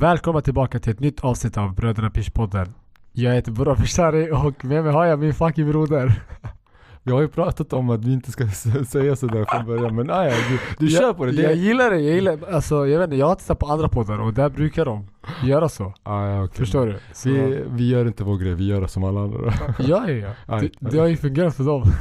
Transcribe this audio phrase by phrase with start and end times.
[0.00, 2.72] Välkomna tillbaka till ett nytt avsnitt av Bröderna Pish-podden.
[3.12, 6.22] Jag heter Burra Pishari och med mig har jag min fucking broder.
[7.02, 8.48] Vi har ju pratat om att vi inte ska
[8.88, 11.32] säga sådär från början men nej, du, du jag, kör på det.
[11.32, 13.88] det Jag gillar det, jag gillar Alltså jag vet inte, jag har tittat på andra
[13.88, 15.06] poddar och där brukar de
[15.44, 15.94] göra så.
[16.02, 16.56] ah, ja, okej.
[16.56, 16.98] Förstår du?
[17.12, 19.52] Så, Vi, vi gör inte vår grej, vi gör det som alla andra.
[19.78, 20.30] ja, ja, ja.
[20.46, 21.82] Aj, Det, det har ju fungerat för dem.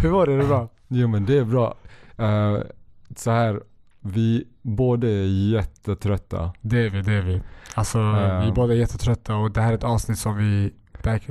[0.00, 0.32] Hur var det?
[0.32, 0.68] Är det bra?
[0.88, 1.74] Jo men det är bra.
[2.16, 2.58] Eh,
[3.16, 3.60] så här,
[4.02, 6.52] vi båda är jättetrötta.
[6.60, 7.40] Det är vi, det är vi.
[7.74, 8.46] Alltså Ehm.
[8.46, 10.72] vi båda är jättetrötta och det här är ett avsnitt som vi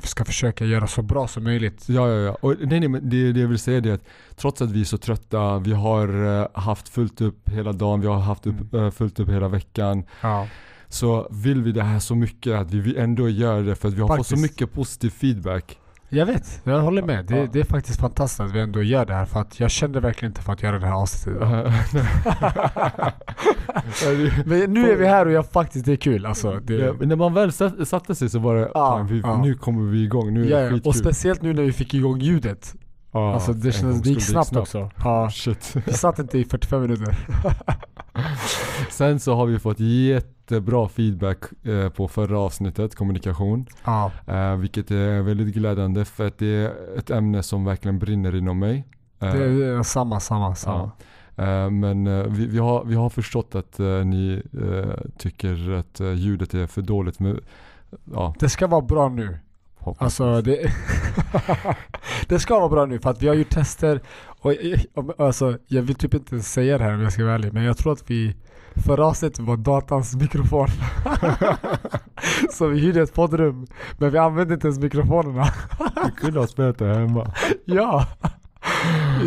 [0.03, 1.89] ska försöka göra så bra som möjligt.
[1.89, 2.37] Ja, ja, ja.
[2.41, 4.05] Och nej, nej, men det, det jag vill säga det är att
[4.35, 8.07] trots att vi är så trötta, vi har eh, haft fullt upp hela dagen, vi
[8.07, 8.85] har haft upp, Mm.
[8.85, 10.03] eh, fullt upp hela veckan.
[10.21, 10.47] Ja.
[10.87, 14.01] Så vill vi det här så mycket att vi ändå göra det för att vi
[14.01, 14.41] har fått så Faktiskt.
[14.51, 15.77] mycket positiv feedback.
[16.13, 17.25] Jag vet, jag håller med.
[17.25, 17.47] Det, Ja.
[17.53, 20.29] det är faktiskt fantastiskt att vi ändå gör det här för att jag kände verkligen
[20.31, 21.41] inte för att göra det här avsnittet.
[24.45, 26.59] Men nu är vi här och jag faktiskt, det är kul alltså.
[26.63, 29.19] Det, Ja, men när man väl satt, satte sig så var det, Ja, fan, vi,
[29.19, 29.41] ja.
[29.41, 30.69] nu kommer vi igång, nu är det ja.
[30.69, 30.89] skitkul.
[30.89, 32.75] och speciellt nu när vi fick igång ljudet.
[33.11, 34.89] Ja, alltså det, kändes, det gick snabbt, också.
[35.03, 35.75] Ja, Shit.
[35.85, 37.17] vi satt inte i 45 minuter.
[38.89, 43.65] Sen så har vi fått jättebra feedback eh, på förra avsnittet, kommunikation.
[43.85, 48.35] Ja, Eh, vilket är väldigt glädjande för att det är ett ämne som verkligen brinner
[48.35, 48.87] inom mig.
[49.19, 50.91] Eh, det är samma, samma, samma.
[51.35, 51.69] ja.
[51.69, 54.43] Men vi, vi, har, vi har förstått att ni
[55.17, 57.19] tycker att ljudet är för dåligt.
[57.19, 57.39] Men,
[58.13, 59.39] ja, Det ska vara bra nu.
[59.81, 60.01] Hoppas.
[60.01, 60.71] Alltså det,
[62.27, 64.01] det ska vara bra nu för att vi har gjort tester
[64.41, 64.53] och
[64.93, 67.63] om- alltså, jag vill typ inte säga det här om jag ska vara ärlig men
[67.63, 68.35] jag tror att vi
[68.85, 70.67] Förra avsnittet var datans mikrofon
[72.51, 73.67] Så vi hyrde ett poddrum
[73.97, 75.45] Men vi använde inte ens mikrofonerna
[76.05, 77.33] vi kunde ha spelat det hemma.
[77.65, 78.07] Ja!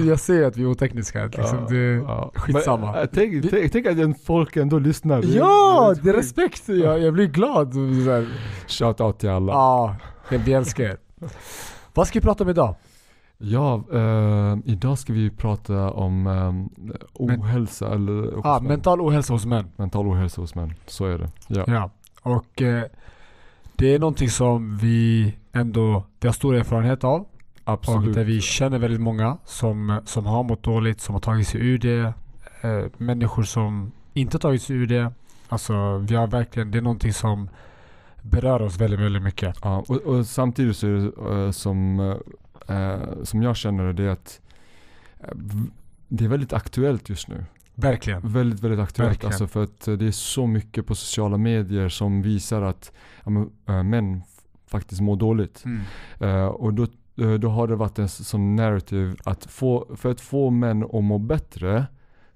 [0.07, 1.59] Jag ser att vi är otekniska liksom.
[1.61, 2.33] Ja, det, ja.
[2.35, 2.93] skitsamma.
[2.93, 5.19] Men, eh, tänk, tänk, tänk att folk ändå lyssnar.
[5.19, 5.95] Är- Ja!
[6.03, 6.69] det är är respekt!
[6.69, 8.29] Jag, jag blir glad så här.
[8.69, 9.53] Shout out till alla.
[9.53, 9.97] Ja,
[10.29, 10.97] jag älskar er
[11.95, 12.75] Vad ska vi prata om idag?
[13.39, 18.69] Ja, eh, idag ska vi prata om eh, ohälsa eller hos Ah, män.
[18.69, 20.75] mental ohälsa hos män mental ohälsa hos män.
[20.87, 21.31] Så är det.
[21.49, 21.65] Ja.
[21.67, 21.91] Ja,
[22.23, 22.85] och eh,
[23.77, 27.21] det är någonting som vi ändå, vi har stor erfarenhet av.
[27.21, 27.29] Och
[27.73, 28.15] Absolut.
[28.15, 31.79] där vi känner väldigt många som, som har mått dåligt, som har tagit sig ur
[31.79, 32.13] det.
[32.61, 35.13] Eh, människor som inte tagit sig ur det.
[35.49, 37.49] Alltså vi har verkligen, det är någonting som
[38.25, 39.57] berör oss väldigt, väldigt mycket.
[39.63, 42.01] Ja, och, och samtidigt så är det eh, som,
[42.69, 44.41] eh, som jag känner det, det är att
[45.21, 45.35] eh,
[46.09, 47.45] det är väldigt aktuellt just nu.
[47.75, 48.21] Verkligen.
[48.33, 49.11] Väldigt, väldigt aktuellt.
[49.11, 49.33] Verkligen.
[49.33, 52.93] Alltså för att eh, det är så mycket på sociala medier som visar att
[53.25, 54.23] ja, men, eh, män
[54.67, 55.65] faktiskt mår dåligt.
[55.65, 55.83] Mm.
[56.21, 56.87] Eh, och då,
[57.39, 61.19] då har det varit en sån narrative att få, för att få män att må
[61.19, 61.87] bättre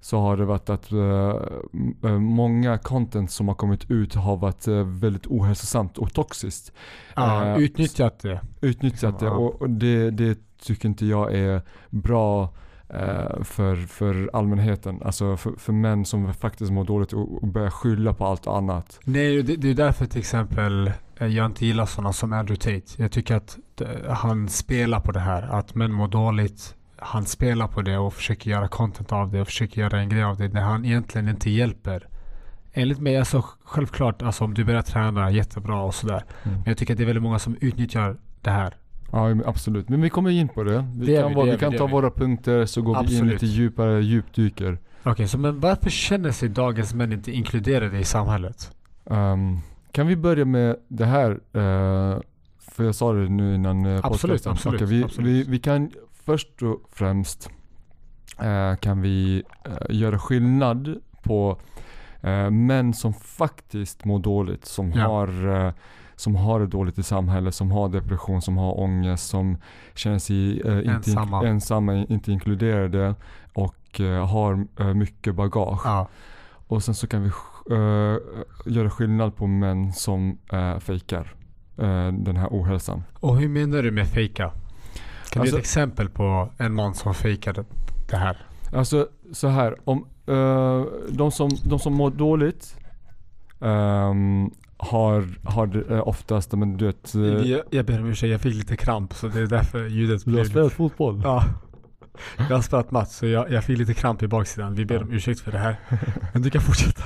[0.00, 4.84] så har det varit att eh, många content som har kommit ut har varit eh,
[4.84, 6.72] väldigt ohälsosamt och toxiskt.
[7.16, 8.41] Ja, Eh, utnyttjat det.
[8.60, 9.32] Utnyttjat det Ja.
[9.32, 12.54] och, och det, det tycker inte jag är bra
[13.42, 15.03] för, för allmänheten.
[15.04, 19.00] Alltså för, för män som faktiskt mår dåligt och, och börjar skylla på allt annat.
[19.04, 23.03] Nej, det, det är därför till exempel jag inte gillar sådana som Andrew Tate.
[23.03, 23.58] Jag tycker att
[24.08, 25.42] han spelar på det här.
[25.42, 26.75] Att män mår dåligt.
[26.98, 30.22] Han spelar på det och försöker göra content av det och försöker göra en grej
[30.22, 32.09] av det när han egentligen inte hjälper.
[32.72, 36.25] Enligt mig, alltså självklart, alltså om du börjar träna jättebra och sådär.
[36.42, 38.75] Men jag tycker att det är väldigt många som utnyttjar det här.
[39.12, 40.87] Ja absolut, men vi kommer in på det.
[40.97, 43.04] Vi Det kan, vi, det vi kan vi, ta våra punkter så går vi in
[43.04, 43.32] Absolut.
[43.32, 44.78] lite djupare, djupdyker.
[45.03, 48.72] Okej, så men varför känner sig dagens män inte inkluderade i samhället?
[49.10, 49.58] Ehm,
[49.92, 51.31] kan vi börja med det här?
[51.31, 52.20] eh,
[52.78, 55.31] för jag sa det nu innan uh, Absolut, absolut, vi, absolut.
[55.31, 55.91] Vi, vi kan
[56.28, 57.50] först och främst
[58.41, 61.59] eh, kan vi eh, göra skillnad på
[62.21, 65.06] eh, män som faktiskt mår dåligt, som, Ja.
[65.06, 65.72] har, eh,
[66.17, 69.56] som har det dåligt i samhället, som har depression, som har ångest, som
[69.94, 71.41] känner sig eh, inte Ensamma.
[71.43, 73.15] ink- ensamma, inte inkluderade
[73.55, 75.82] och eh, har eh, mycket bagage.
[75.85, 76.08] Ja.
[76.69, 77.29] Och sen så kan vi
[77.76, 78.17] eh,
[78.67, 81.35] göra skillnad på män som uh, fejkar
[81.79, 83.02] eh, den här ohälsan.
[83.20, 84.52] Och hur menar du med fejka?
[85.30, 87.64] Kan du ge Alltså- ett exempel på en man som fejkade
[88.10, 88.36] det här?
[88.72, 92.76] Alltså så här, om eh, de, som, de som mår dåligt
[93.60, 98.40] ehm, har, har eh, oftast, men du vet, eh, Jag, jag ber om ursäkt, jag
[98.40, 101.20] fick lite kramp så det är därför ljudet du har blev spelat fotboll?
[101.25, 101.44] Ja.
[102.36, 104.75] Jag har spelat match så jag, jag fick lite kramp i baksidan.
[104.75, 105.76] Vi ber om ursäkt för det här.
[106.32, 107.02] Men du kan fortsätta.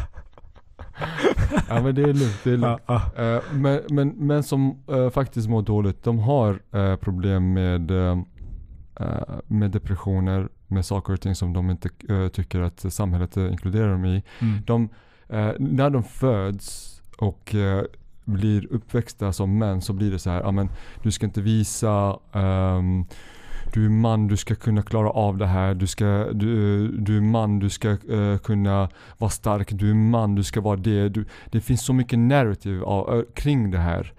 [1.68, 2.82] Ja men det är lugnt, det är lugnt.
[2.86, 3.02] Ja.
[3.16, 7.90] Eh, men, men, men som eh, faktiskt mår dåligt, de har eh, problem med,
[9.46, 11.88] med depressioner, med saker och ting som de inte
[12.32, 14.22] tycker att samhället inkluderar dem i.
[14.38, 14.62] Mm.
[14.66, 14.88] De,
[15.58, 17.54] när de föds och
[18.24, 20.68] blir uppväxta som män så blir det så här, ja men
[21.02, 23.04] du ska inte visa ehm,
[23.72, 25.74] du är man, du ska kunna klara av det här.
[25.74, 28.88] Du, ska, du, eh, du är man, du ska uh, kunna
[29.18, 29.72] vara stark.
[29.72, 31.08] Du är man, du ska vara det.
[31.08, 34.12] Du, det finns så mycket narrativ av, kring det här.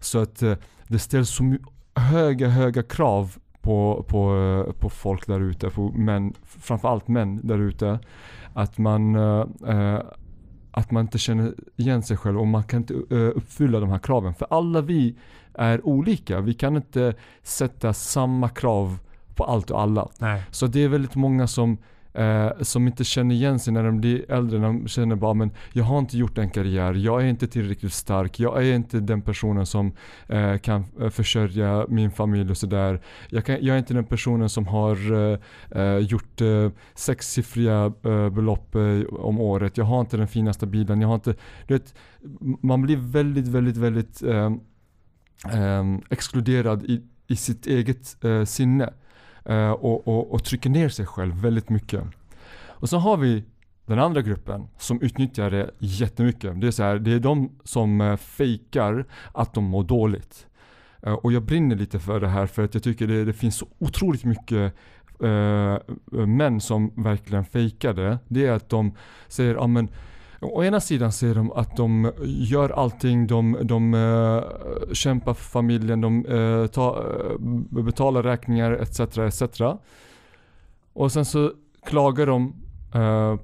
[0.00, 0.54] Så att uh,
[0.88, 1.56] det ställs så
[1.94, 5.70] höga, höga krav på, på, uh, på folk där ute.
[5.70, 7.98] På män, framförallt män där ute.
[8.54, 9.16] Att man
[10.72, 14.34] att man inte känner igen sig själv och man kan inte uppfylla de här kraven.
[14.34, 15.16] För alla vi
[15.60, 16.40] är olika.
[16.40, 18.98] Vi kan inte sätta samma krav
[19.34, 20.08] på allt och alla.
[20.18, 20.42] Nej.
[20.50, 21.78] Så det är väldigt många som,
[22.12, 24.58] eh, som inte känner igen sig när de blir äldre.
[24.58, 27.92] När de känner bara men jag har inte gjort en karriär, jag är inte tillräckligt
[27.92, 29.92] stark, jag är inte den personen som
[30.28, 33.00] eh, kan eh, försörja min familj och sådär.
[33.30, 35.38] Jag, kan, jag är inte den personen som har eh,
[35.82, 38.76] eh, gjort eh, sexsiffriga eh, belopp
[39.10, 39.76] om året.
[39.76, 41.00] Jag har inte den finaste bilen.
[41.00, 41.34] Jag har inte,
[41.68, 41.94] vet,
[42.62, 44.22] man blir väldigt, väldigt, väldigt
[45.44, 48.92] eh, exkluderad i, i sitt eget eh, sinne.
[49.44, 52.04] Eh, och, och, och trycker ner sig själv väldigt mycket.
[52.68, 53.44] Och så har vi
[53.86, 56.60] den andra gruppen som utnyttjar det jättemycket.
[56.60, 60.46] Det är, så här, det är de som eh, fejkar att de mår dåligt.
[61.02, 63.56] Eh, och jag brinner lite för det här för att jag tycker det, det finns
[63.56, 64.74] så otroligt mycket
[65.22, 65.78] eh,
[66.26, 68.18] män som verkligen fejkar det.
[68.28, 68.94] Det är att de
[69.28, 69.88] säger, ah, men
[70.42, 76.00] Å ena sidan säger de att de gör allting, de, de eh, kämpar för familjen,
[76.00, 79.00] de eh, tar, eh, betalar räkningar etc.
[79.18, 79.62] etc.
[80.92, 81.52] Och sen så
[81.84, 82.54] klagar de
[82.94, 83.36] eh,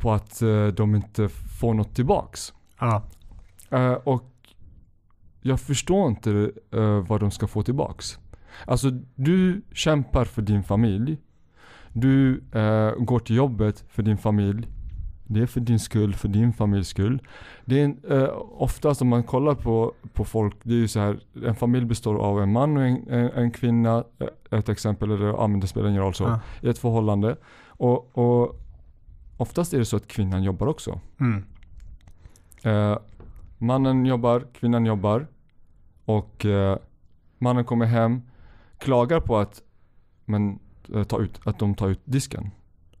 [0.00, 2.52] på att eh, de inte får något tillbaks.
[2.80, 3.02] Ja.
[3.70, 4.30] Eh, och
[5.40, 8.18] jag förstår inte eh, vad de ska få tillbaks.
[8.66, 11.18] Alltså du kämpar för din familj.
[11.92, 14.68] Du eh, går till jobbet för din familj.
[15.26, 17.22] Det är för din skull, för din familjs skull.
[17.64, 21.00] Det är en, eh, oftast om man kollar på, på folk, det är ju så
[21.00, 25.10] här, en familj består av en man och en, en, en kvinna, eh, ett exempel,
[25.10, 26.40] eller ja men det spelar ingen roll så, Ja.
[26.62, 27.36] i ett förhållande.
[27.66, 28.60] Och, och
[29.36, 31.00] oftast är det så att kvinnan jobbar också.
[31.20, 31.44] Mm.
[32.62, 32.98] Eh,
[33.58, 35.26] mannen jobbar, kvinnan jobbar
[36.04, 36.78] och eh,
[37.38, 38.22] mannen kommer hem,
[38.78, 39.62] klagar på att,
[40.24, 40.58] men,
[40.94, 42.50] eh, ta ut, att de tar ut disken.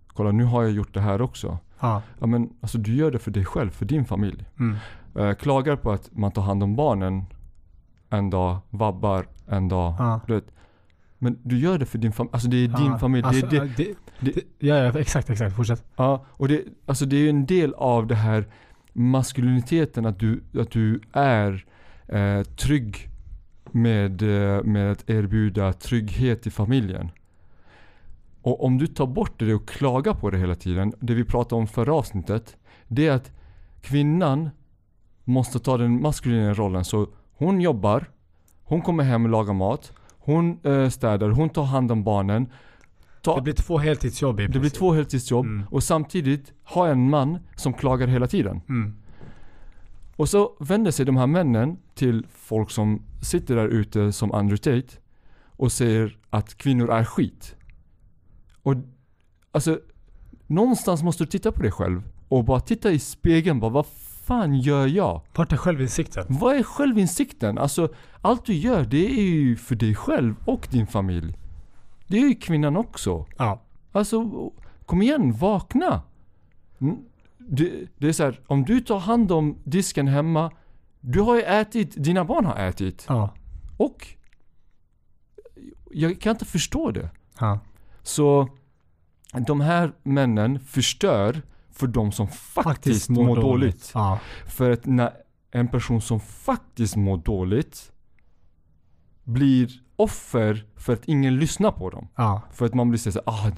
[0.06, 1.58] Kolla nu har jag gjort det här också.
[1.80, 2.02] Ja.
[2.20, 4.44] Ja men alltså du gör det för dig själv, för din familj.
[4.58, 4.76] Mm.
[5.18, 7.24] Eh, klagar på att man tar hand om barnen
[8.10, 9.94] en dag, vabbar en dag.
[9.98, 10.20] Ja.
[10.26, 10.44] Du vet.
[11.18, 12.98] Men du gör det för din familj, alltså det är din Ja.
[12.98, 13.24] familj.
[13.24, 15.56] Alltså, det, det, det, ja, ja, exakt, exakt.
[15.56, 15.84] Fortsätt.
[15.96, 18.46] Ja, och det, alltså det är en del av det här
[18.92, 21.64] maskuliniteten att du, att du är
[22.08, 23.08] eh, trygg
[23.70, 27.10] med, eh, med att erbjuda trygghet i familjen.
[28.44, 31.60] Och om du tar bort det och klagar på det hela tiden, det vi pratade
[31.60, 32.56] om förra avsnittet,
[32.88, 33.32] det är att
[33.80, 34.50] kvinnan
[35.24, 36.84] måste ta den maskulina rollen.
[36.84, 37.06] Så
[37.36, 38.10] hon jobbar,
[38.64, 42.46] hon kommer hem och lagar mat, hon eh, städar, hon tar hand om barnen.
[43.22, 44.78] Ta, Det blir två heltidsjobb i det blir princip.
[44.78, 45.66] två heltidsjobb Mm.
[45.70, 48.60] och samtidigt har en man som klagar hela tiden.
[48.68, 48.94] Mm.
[50.16, 54.56] Och så vänder sig de här männen till folk som sitter där ute som Andrew
[54.80, 54.96] Tate
[55.56, 57.56] och säger att kvinnor är skit.
[58.64, 58.74] Och
[59.52, 59.80] alltså,
[60.46, 63.86] någonstans måste du titta på dig själv och bara titta i spegeln bara, vad
[64.26, 65.20] fan gör jag?
[65.34, 66.24] Vart är självinsikten?
[66.28, 67.58] Vad är självinsikten?
[67.58, 67.88] Alltså,
[68.20, 71.36] allt du gör det är ju för dig själv och din familj.
[72.06, 73.26] Det är ju kvinnan också.
[73.38, 73.62] Ja.
[73.92, 74.50] Alltså,
[74.86, 76.02] kom igen, vakna!
[76.80, 76.96] Mm,
[77.38, 80.50] Det, det är så här, om du tar hand om disken hemma,
[81.00, 83.04] du har ju ätit, dina barn har ätit.
[83.08, 83.34] Ja.
[83.76, 84.08] Och
[85.90, 87.10] jag kan inte förstå det.
[87.40, 87.58] Ja.
[88.02, 88.48] Så
[89.42, 93.90] de här männen förstör för de som faktiskt, mår dåligt.
[93.94, 94.18] Ja.
[94.46, 95.10] För att när
[95.50, 97.92] en person som faktiskt mår dåligt
[99.24, 102.08] blir offer för att ingen lyssnar på dem.
[102.16, 102.42] Ja.
[102.52, 103.50] För att man blir såhär, ah,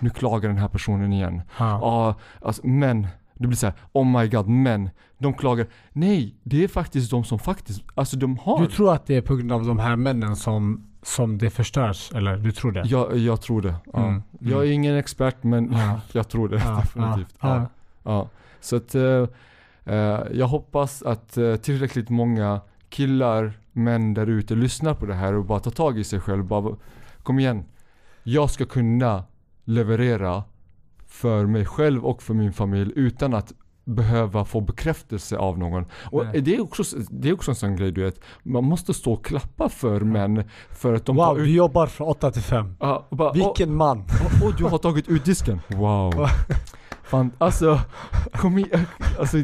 [0.00, 1.42] nu klagar den här personen igen.
[1.58, 1.82] Ja.
[1.82, 4.90] Ah, alltså, men, det blir såhär, oh my god, men.
[5.18, 5.66] De klagar.
[5.92, 8.60] Nej, det är faktiskt de som faktiskt, alltså de har.
[8.60, 12.12] Du tror att det är på grund av de här männen som, som det förstörs?
[12.14, 12.82] Eller du tror det?
[12.86, 13.74] jag, jag tror det.
[13.92, 14.06] Ja.
[14.08, 16.00] Mm, Jag är ingen expert men Ja.
[16.12, 17.36] jag tror det Ja, definitivt.
[18.04, 18.28] ja.
[18.60, 19.26] Så att eh,
[20.32, 25.44] jag hoppas att eh, tillräckligt många killar, män där ute lyssnar på det här och
[25.44, 26.44] bara tar tag i sig själv.
[26.44, 26.76] Bara,
[27.22, 27.64] kom igen.
[28.22, 29.24] Jag ska kunna
[29.64, 30.44] leverera
[31.06, 33.52] för mig själv och för min familj utan att
[33.84, 35.84] behöva få bekräftelse av någon.
[36.10, 36.40] Och Nej.
[36.42, 38.20] det är, också, det är också en sån grej du vet.
[38.42, 41.48] Man måste stå och klappa för män för att de Wow, tar du ut...
[41.56, 42.74] jobbar från 8 till 5.
[42.80, 44.04] Ja, och bara, "Åh, Vilken man!
[44.42, 45.60] Åh, oh, du har tagit ut disken.
[45.68, 46.26] Wow.
[47.02, 47.80] Fan, alltså,
[48.32, 48.86] Kom igen,
[49.18, 49.36] alltså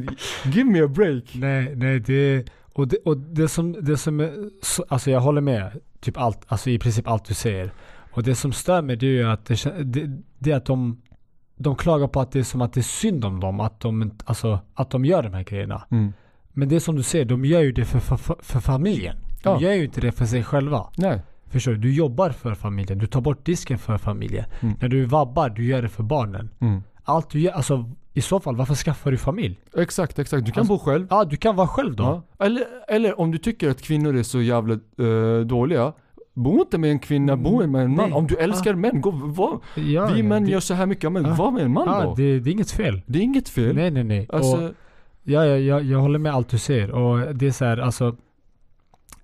[0.45, 1.25] give me a break.
[1.35, 5.41] Nej, nej det, och det, och det som, det som är, så- alltså jag håller
[5.41, 7.71] med, typ allt, alltså i princip allt du säger.
[8.13, 11.03] Och det som stör mig det är ju att det, det, det är att de,
[11.59, 14.11] de klagar på att det är som att det är synd om dem, att de,
[14.25, 15.83] alltså, att de gör de här grejerna.
[15.91, 16.13] Mm.
[16.53, 19.17] Men det är som du säger, de gör ju det för, för, för familjen.
[19.43, 19.61] De Ja.
[19.61, 20.87] gör ju inte det för sig själva.
[20.97, 21.23] Nej.
[21.47, 21.79] Förstår du?
[21.79, 24.45] Du jobbar för familjen, du tar bort disken för familjen.
[24.61, 24.75] Mm.
[24.81, 26.51] När du vabbar, du gör det för barnen.
[26.61, 26.83] Mm.
[27.05, 29.61] Allt du gör, alltså i så fall, varför skaffar du familj?
[29.77, 30.45] Exakt, exakt.
[30.47, 31.07] Du kan Alltså, bo själv.
[31.11, 32.23] Ja, du kan vara själv då.
[32.39, 32.45] Ja.
[32.47, 35.93] Eller, eller om du tycker att kvinnor är så jävla eh, dåliga.
[36.39, 38.13] Bo inte med en kvinna, bo med en man.
[38.13, 41.25] Om du älskar män, gå, var, Ja, vi män det, gör så här mycket, men
[41.25, 41.35] Ja.
[41.35, 42.15] var med en man ja, då.
[42.15, 43.03] det, det är inget fel.
[43.07, 43.75] Det är inget fel.
[43.77, 44.27] Nej, nej, nej.
[44.33, 44.73] Alltså, och,
[45.23, 46.91] ja, ja, jag, jag håller med allt du säger.
[46.91, 48.17] Och det är så här, alltså.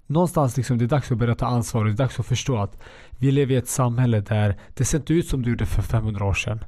[0.07, 2.57] Någonstans liksom, det är dags att börja ta ansvar och det är dags att förstå
[2.59, 2.83] att
[3.19, 6.25] vi lever i ett samhälle där det ser inte ut som det gjorde för 500
[6.25, 6.65] år sedan.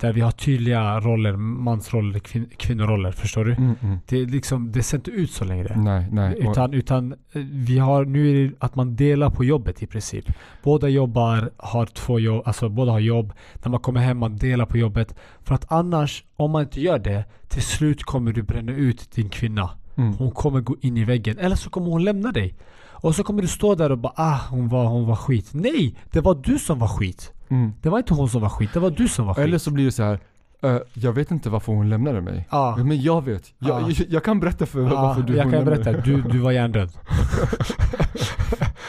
[0.00, 3.10] Där vi har tydliga roller, mansroller, kvin- kvinnoroller.
[3.12, 3.52] Förstår du?
[3.54, 3.98] mm, mm.
[4.06, 5.76] Det, liksom, det ser inte ut så längre.
[5.80, 6.36] Nej, nej.
[6.50, 10.24] Utan, utan eh, vi har nu att man delar på jobbet i princip.
[10.62, 13.32] Båda jobbar, har två jobb, alltså båda har jobb.
[13.62, 15.14] När man kommer hem, man delar på jobbet.
[15.44, 19.28] För att annars, om man inte gör det, till slut kommer du bränna ut din
[19.28, 19.70] kvinna.
[19.96, 20.12] mm.
[20.12, 21.38] Hon kommer gå in i väggen.
[21.38, 22.54] Eller så kommer hon lämna dig.
[23.02, 25.50] Och så kommer du stå där och bara ah, hon var, hon var skit.
[25.52, 25.94] Nej!
[26.12, 27.32] Det var du som var skit.
[27.48, 27.72] Mm.
[27.82, 29.44] Det var inte hon som var skit, det var du som var skit.
[29.44, 30.18] Eller så blir det så här.
[30.62, 32.46] eh, jag vet inte varför hon lämnade mig.
[32.50, 32.76] Ja.
[32.84, 33.52] Men jag vet.
[33.58, 33.90] Jag, Ja.
[33.90, 36.90] jag, jag kan berätta för Ja, varför du jag kan berätta, du, du var hjärndöd.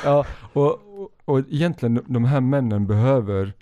[0.03, 0.79] Ja, och, och,
[1.25, 3.53] och egentligen de här männen behöver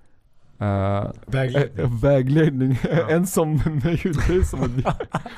[0.59, 1.85] eh, Vägledning.
[1.85, 2.77] eh, vägledning.
[2.83, 3.09] Ja.
[3.09, 4.83] en som mig, det är som att vi,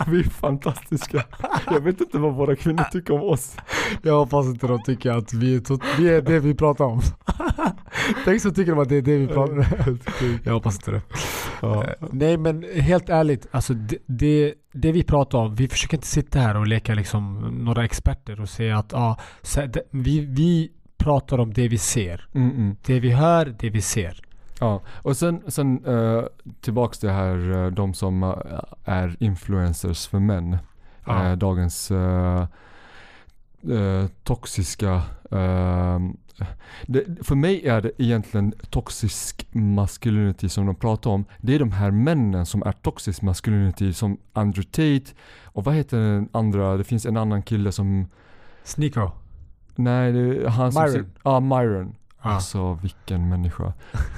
[0.08, 1.24] vi är fantastiska.
[1.66, 3.56] Jag vet inte vad våra kvinnor tycker om oss.
[4.02, 7.02] Jag hoppas inte de tycker att vi är, tot- vi är det vi pratar om.
[8.26, 9.64] Tänk så tycker de att det är det vi pratar om.
[10.44, 11.02] Jag hoppas inte det.
[11.62, 11.84] Ja.
[11.84, 16.08] Eh, Nej men helt ärligt, alltså det, det, det vi pratar om, vi försöker inte
[16.08, 19.18] sitta här och leka liksom några experter och säga att ah,
[19.92, 22.28] vi, vi pratar om det vi ser.
[22.36, 22.76] Mm, mm.
[22.86, 24.20] Det vi hör, det vi ser.
[24.60, 26.24] Ja, och sen, sen eh,
[26.62, 28.32] tillbaks till det här eh, de som eh,
[28.84, 30.58] är influencers för män.
[31.06, 31.36] Ja.
[31.36, 31.92] Dagens
[34.24, 36.00] toxiska eh,
[36.86, 41.26] det, för mig är det egentligen toxisk masculinity som de pratar om.
[41.38, 45.98] Det är de här männen som är toxisk masculinity som Andrew Tate och vad heter
[45.98, 46.78] den andra?
[46.78, 48.08] Det finns en annan kille som
[48.64, 49.12] Sneako.
[49.76, 50.84] Nej, det är han som...
[50.84, 51.06] Myron.
[51.24, 51.96] Ja, Myron.
[52.28, 52.34] Ja.
[52.36, 53.74] Alltså vilken människa.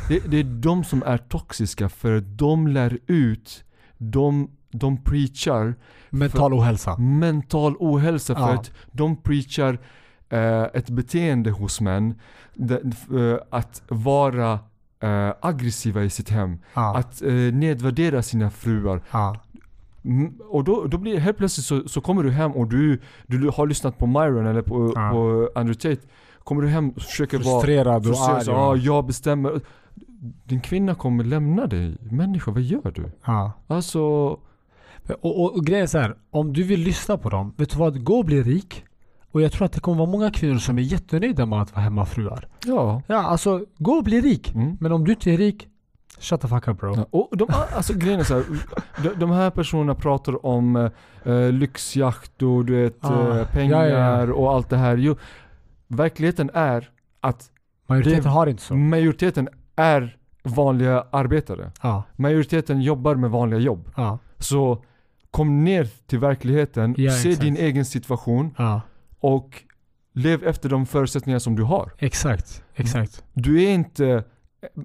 [0.07, 3.63] Det, det är de som är toxiska för de lär ut,
[3.97, 5.75] de, de preachar
[6.09, 6.97] Mental ohälsa.
[6.97, 8.53] mental ohälsa för Ja.
[8.53, 9.79] att de preachar
[10.29, 12.15] eh, ett beteende hos män.
[12.53, 14.59] Det, eh, att vara
[14.99, 16.57] eh, aggressiva i sitt hem.
[16.73, 16.97] Ja.
[16.97, 19.01] Att eh, nedvärdera sina fruar.
[20.49, 23.67] Och då, då blir helt plötsligt så, så kommer du hem och du, du har
[23.67, 26.07] lyssnat på Myron eller på, på Andrew Tate.
[26.43, 28.37] Kommer du hem och försöker vara Frustrerad och frustrerad.
[28.39, 28.45] arg.
[28.47, 29.61] Ja, jag bestämmer.
[30.43, 31.97] Din kvinna kommer lämna dig.
[32.01, 33.11] Människa, vad gör du?
[33.25, 33.51] Ja.
[33.67, 34.39] Alltså, Och,
[35.43, 38.03] och, och grejen är så här, om du vill lyssna på dem, vet du vad?
[38.03, 38.83] Gå och bli rik.
[39.31, 41.81] Och jag tror att det kommer vara många kvinnor som är jättenöjda med att vara
[41.83, 42.47] hemmafruar.
[42.65, 43.01] ja.
[43.07, 44.53] Ja, alltså gå och bli rik.
[44.55, 44.77] Mm.
[44.79, 45.67] Men om du inte är rik,
[46.19, 46.95] shut the fuck up bro.
[46.95, 48.43] Ja, och de, alltså grejen är så här,
[49.03, 50.89] de, de här personerna pratar om
[51.25, 54.33] eh, lyxjakt och du vet, Ah, eh, pengar ja, ja.
[54.33, 54.97] och allt det här.
[54.97, 55.15] Jo,
[55.89, 56.89] verkligheten är
[57.21, 57.51] att
[57.87, 58.75] Majoriteten Det- har inte så.
[58.75, 61.71] majoriteten är vanliga arbetare.
[61.81, 63.91] Ja, Majoriteten jobbar med vanliga jobb.
[63.97, 64.83] ja, Så
[65.31, 67.41] kom ner till verkligheten, Ja, se exakt.
[67.45, 68.55] din egen situation
[69.19, 69.63] och
[70.13, 71.91] lev efter de förutsättningar som du har.
[71.97, 73.23] Exakt, exakt.
[73.33, 74.23] Du är inte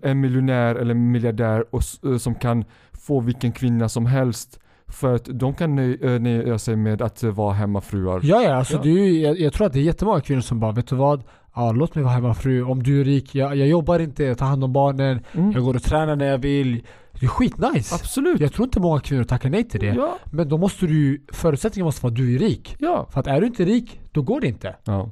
[0.02, 4.60] en miljonär eller miljardär och, eh, som kan få vilken kvinna som helst
[4.94, 8.20] för att de kan nöj- nöja sig med att eh, vara hemmafruar.
[8.22, 8.80] Ja, ja, alltså Ja.
[8.82, 10.96] Det är ju, jag, jag tror att det är jättemånga kvinnor som bara, vet du
[10.96, 11.22] vad?
[11.54, 12.62] Ja, låt mig vara hemmafru.
[12.62, 15.52] Om du är rik, jag, jag jobbar inte, jag tar hand om barnen, Mm.
[15.52, 16.84] jag går och tränar när jag vill.
[17.20, 17.94] Det är skitnice.
[17.94, 18.40] Absolut.
[18.40, 19.86] Jag tror inte många kvinnor tackar nej till det.
[19.86, 22.76] Ja, Men då måste du förutsättningen måste vara att du är rik.
[22.78, 23.06] ja.
[23.10, 24.76] För att är du inte rik, då går det inte.
[24.84, 25.10] Ja.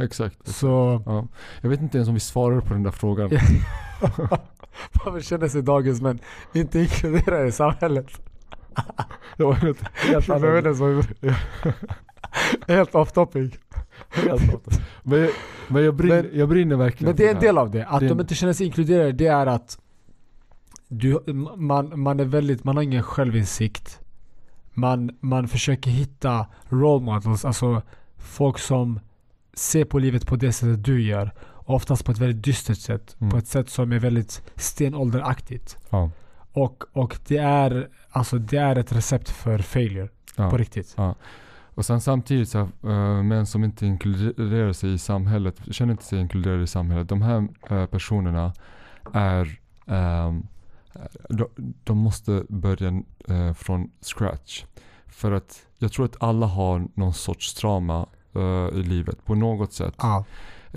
[0.00, 0.48] Exakt.
[0.48, 1.26] Så Ja.
[1.60, 3.30] Jag vet inte ens om vi svarar på den där frågan.
[5.06, 6.18] Man känner sig dagens men
[6.54, 8.06] inte inkluderad i samhället.
[9.36, 11.02] Det var helt, helt Jag vet inte så-
[12.68, 13.52] Helt off topic.
[14.10, 14.42] helt
[15.02, 15.30] men, jag,
[15.68, 17.86] men jag brinner, Men- jag brinner verkligen Men det är en del av det.
[17.86, 19.78] Att Det de inte känner sig inkluderade, det är att
[20.88, 21.18] du,
[21.56, 24.00] man, man är väldigt, man har ingen självinsikt.
[24.74, 27.82] Man, man försöker hitta role models, alltså
[28.16, 29.00] folk som
[29.54, 31.30] ser på livet på det sättet du gör.
[31.54, 33.16] Oftast på ett väldigt dystert sätt.
[33.20, 33.30] Mm.
[33.30, 35.76] På ett sätt som är väldigt stenålderaktigt.
[35.90, 36.10] Ja.
[36.62, 40.08] Och, och det, är, alltså, det är ett recept för failure.
[40.36, 40.50] Ja.
[40.50, 40.96] På riktigt.
[41.78, 46.20] Och sen samtidigt så uh, män som inte inkluderar sig i samhället, känner inte sig
[46.20, 47.08] inkluderade i samhället.
[47.08, 48.52] De här eh, personerna
[49.12, 50.46] är, ehm,
[51.28, 51.48] de,
[51.84, 54.64] de måste börja eh, från scratch.
[55.06, 59.72] För att jag tror att alla har någon sorts trauma eh, i livet på något
[59.72, 59.94] sätt.
[59.98, 60.24] Ja.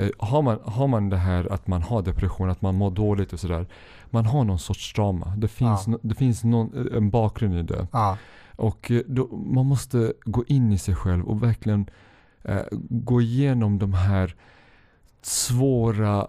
[0.02, 3.34] Eh, har, man, har man det här att man har depression, att man mår dåligt
[3.34, 3.66] och sådär.
[4.10, 5.34] Man har någon sorts trauma.
[5.38, 5.92] Det finns, Ja.
[5.92, 7.88] no, det finns någon, en bakgrund i det.
[7.92, 8.18] Ja.
[8.56, 11.86] Och eh, då, man måste gå in i sig själv och verkligen
[12.44, 14.36] eh, gå igenom de här
[15.22, 16.28] svåra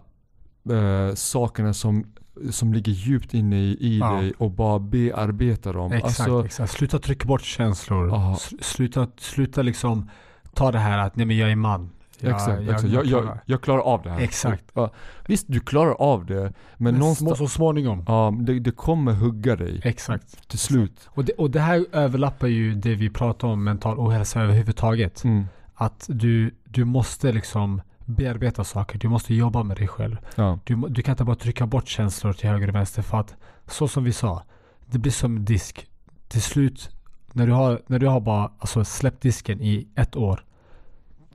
[0.71, 2.05] eh, sakerna som,
[2.50, 4.12] som ligger djupt inne i, i Ja.
[4.12, 5.93] dig och bara bearbeta dem.
[5.93, 6.73] Exakt, Alltså, exakt.
[6.73, 8.37] Sluta trycka bort känslor.
[8.62, 10.11] Sluta, sluta liksom
[10.55, 11.91] ta det här att nej men jag är man.
[12.23, 12.83] Jag, exakt, exakt.
[12.83, 14.21] Jag, jag, klarar- jag klarar av det här.
[14.21, 14.64] Exakt.
[14.75, 14.91] Ja,
[15.26, 18.05] visst, du klarar av det, men, Men någonstans, så småningom.
[18.09, 20.49] ja, det, det kommer hugga dig Exakt.
[20.49, 21.09] till slut.
[21.09, 25.25] Och det, och det här överlappar ju det vi pratar om mental ohälsa överhuvudtaget.
[25.25, 25.45] Mm.
[25.75, 28.99] Att du, du måste liksom bearbeta saker.
[28.99, 30.17] Du måste jobba med dig själv.
[30.35, 30.59] Ja.
[30.64, 33.35] Du, du kan inte bara trycka bort känslor till höger och vänster för att
[33.67, 34.43] så som vi sa,
[34.87, 35.87] det blir som disk.
[36.29, 36.91] Till slut,
[37.33, 40.45] när du har, när du har bara alltså, släppt disken i ett år.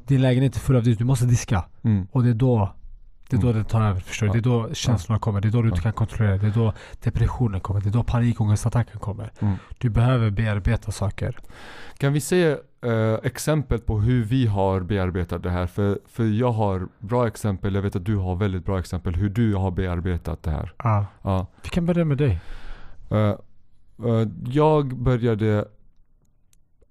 [0.07, 1.65] Din lägenhet är full av disk, du måste diska.
[1.83, 2.07] Mm.
[2.11, 2.73] Och det är då
[3.29, 3.63] det är då Mm.
[3.63, 3.99] det tar över.
[3.99, 4.33] Förstår du?
[4.33, 5.41] Det är då känslorna kommer.
[5.41, 6.37] Det är då du inte kan kontrollera.
[6.37, 6.73] Det är då
[7.03, 7.81] depressionen kommer.
[7.81, 9.31] Det är då panikångestattacken kommer.
[9.39, 9.55] Mm.
[9.77, 11.37] Du behöver bearbeta saker.
[11.97, 15.67] Kan vi se eh, exempel på hur vi har bearbetat det här?
[15.67, 19.29] För, för jag har bra exempel, jag vet att du har väldigt bra exempel hur
[19.29, 20.73] du har bearbetat det här.
[20.77, 21.05] Ja.
[21.21, 21.47] Ja.
[21.63, 22.39] Vi kan börja med dig.
[23.11, 25.65] Eh, eh, jag började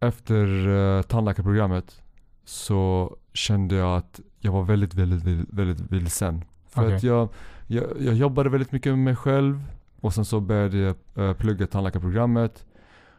[0.00, 2.02] efter uh, tandläkarprogrammet
[2.50, 6.44] så kände jag att jag var väldigt, väldigt, väldigt, väldigt vilsen.
[6.68, 6.96] För Okej.
[6.96, 7.28] att jag,
[7.66, 9.62] jag, jag jobbade väldigt mycket med mig själv
[10.00, 12.66] och sen så började jag uh, plugga tandläkarprogrammet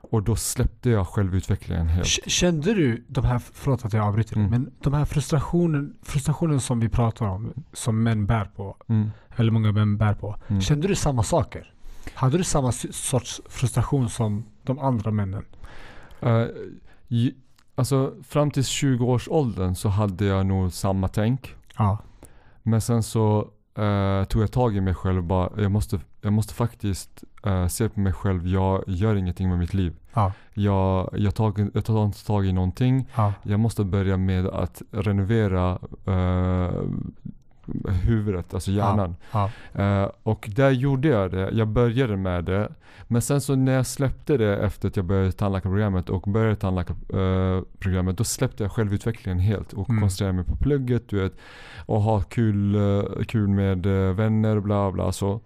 [0.10, 2.07] och då släppte jag självutvecklingen helt.
[2.07, 4.49] Kände du de här, förlåt att jag avbryter Mm.
[4.52, 9.52] men de här frustrationen, frustrationen som vi pratar om, som män bär på, Mm, eller
[9.52, 10.36] många män bär på.
[10.47, 10.62] mm.
[10.62, 11.73] Kände du samma saker?
[12.13, 15.45] Hade du samma sorts frustration som de andra männen?
[16.21, 16.45] Eh,
[17.08, 17.34] ju-
[17.78, 21.56] alltså fram till 20-årsåldern så hade jag nog samma tänk.
[21.78, 21.98] Ja.
[22.63, 26.34] Men sen så eh, tog jag tag i mig själv och bara, jag måste, jag
[26.34, 29.96] måste faktiskt eh, se på mig själv, jag gör ingenting med mitt liv.
[30.13, 30.34] Ja.
[30.54, 33.08] Jag, jag, tag, jag tar inte tag i någonting.
[33.16, 33.34] Ja.
[33.44, 36.82] Jag måste börja med att renovera eh,
[38.03, 39.15] huvudet, alltså hjärnan.
[39.32, 39.49] Ja.
[39.73, 41.49] Eh, och där gjorde jag det.
[41.51, 42.69] Jag började med det.
[43.08, 48.17] Men sen så när jag släppte det efter att jag började tandläkarprogrammet och började tandläkarprogrammet
[48.17, 50.01] då släppte jag självutvecklingen helt och Mm.
[50.01, 51.34] koncentrerade mig på plugget du vet.
[51.86, 55.39] Och ha kul, eh, kul med eh, vänner och bla bla så.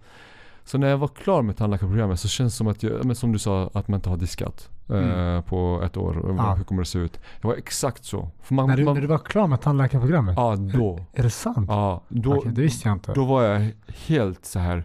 [0.64, 3.32] Så när jag var klar med tandläkarprogrammet så känns det som att jag, men som
[3.32, 4.68] du sa, att man inte har diskat.
[4.92, 5.42] Eh, Mm.
[5.42, 6.18] på ett år.
[6.18, 6.54] Och Ja.
[6.54, 7.12] Hur kommer det se ut?
[7.40, 8.30] Det var exakt så.
[8.48, 10.34] Man, När, du, man, när du var klar med tandläkarprogrammet?
[10.36, 11.04] Ja, då.
[11.12, 11.66] Är det sant?
[11.68, 13.12] Ja, då, Okej, det visste jag inte.
[13.12, 13.70] då var jag
[14.06, 14.84] helt så här.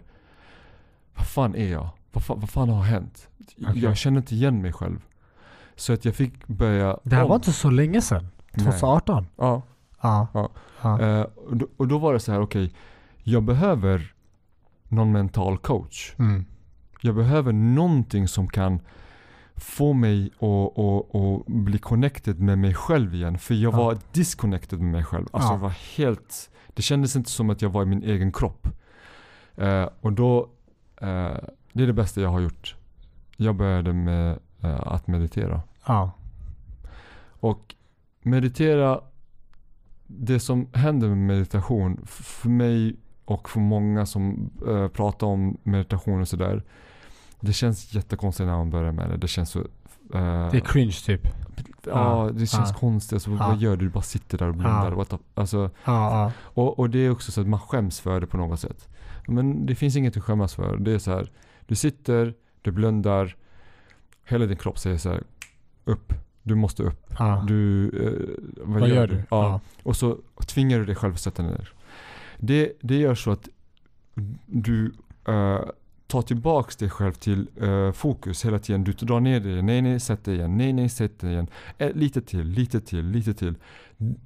[1.16, 1.88] Vad fan är jag?
[2.12, 3.28] Vad fan, vad fan har hänt?
[3.68, 3.82] Okej.
[3.82, 4.98] Jag känner inte igen mig själv.
[5.76, 7.28] Så att jag fick börja det här om.
[7.28, 8.28] var inte så länge sedan.
[8.52, 8.64] Nej.
[8.66, 9.26] 2018?
[9.36, 9.62] Ja.
[10.02, 10.26] Ja.
[10.34, 10.50] Ja.
[10.82, 11.00] ja.
[11.00, 12.72] Eh, och, då, och då var det så här, okej.
[13.22, 14.12] jag behöver
[14.88, 16.14] någon mental coach.
[16.18, 16.44] Mm.
[17.00, 18.80] Jag behöver någonting som kan
[19.60, 23.38] få mig att att- att bli connected med mig själv igen.
[23.38, 23.76] För jag Ja.
[23.78, 25.26] var disconnected med mig själv.
[25.30, 25.54] Alltså Ja.
[25.54, 26.50] jag var helt...
[26.74, 28.68] Det kändes inte som att jag var i min egen kropp.
[29.56, 30.40] Eh, och då...
[31.00, 31.36] eh,
[31.72, 32.76] det är det bästa jag har gjort.
[33.36, 35.60] Jag började med eh, att meditera.
[35.86, 36.10] ja.
[37.40, 37.74] Och
[38.22, 39.00] meditera,
[40.06, 44.50] det som händer med meditation, för mig och för många som
[44.92, 46.62] pratar om meditation och sådär.
[47.40, 49.16] Det känns jättekonstigt när man börjar med det.
[49.16, 49.58] Det känns så...
[49.58, 51.28] eh, Det är cringe typ.
[51.86, 52.76] ja, det känns ja.
[52.78, 53.12] konstigt.
[53.12, 53.30] Alltså.
[53.30, 53.84] Vad gör du?
[53.84, 54.90] Du bara sitter där och blundar.
[54.92, 55.70] What the, alltså,
[56.54, 58.88] och, och det är också så att man skäms för det på något sätt.
[59.26, 60.76] Men det finns inget att skämmas för.
[60.76, 61.30] Det är så här.
[61.66, 63.36] Du sitter, du blundar.
[64.24, 65.22] Hela din kropp säger så här.
[65.84, 66.12] Upp.
[66.42, 67.14] Du måste upp.
[67.46, 69.14] Du, eh, vad, Vad gör, du?
[69.16, 69.22] Ja.
[69.30, 69.60] Ja.
[69.82, 71.72] Och så tvingar du dig själv att sätta dig ner.
[72.38, 73.48] Det, det gör så att
[74.46, 74.92] du
[76.08, 78.84] tar tillbaks dig själv till eh, fokus hela tiden.
[78.84, 79.62] Du drar ner dig.
[79.62, 80.56] Nej, nej, sätt dig igen.
[80.56, 81.46] Nej, nej, sätt dig igen.
[81.78, 83.54] Eh, lite till, lite till, lite till.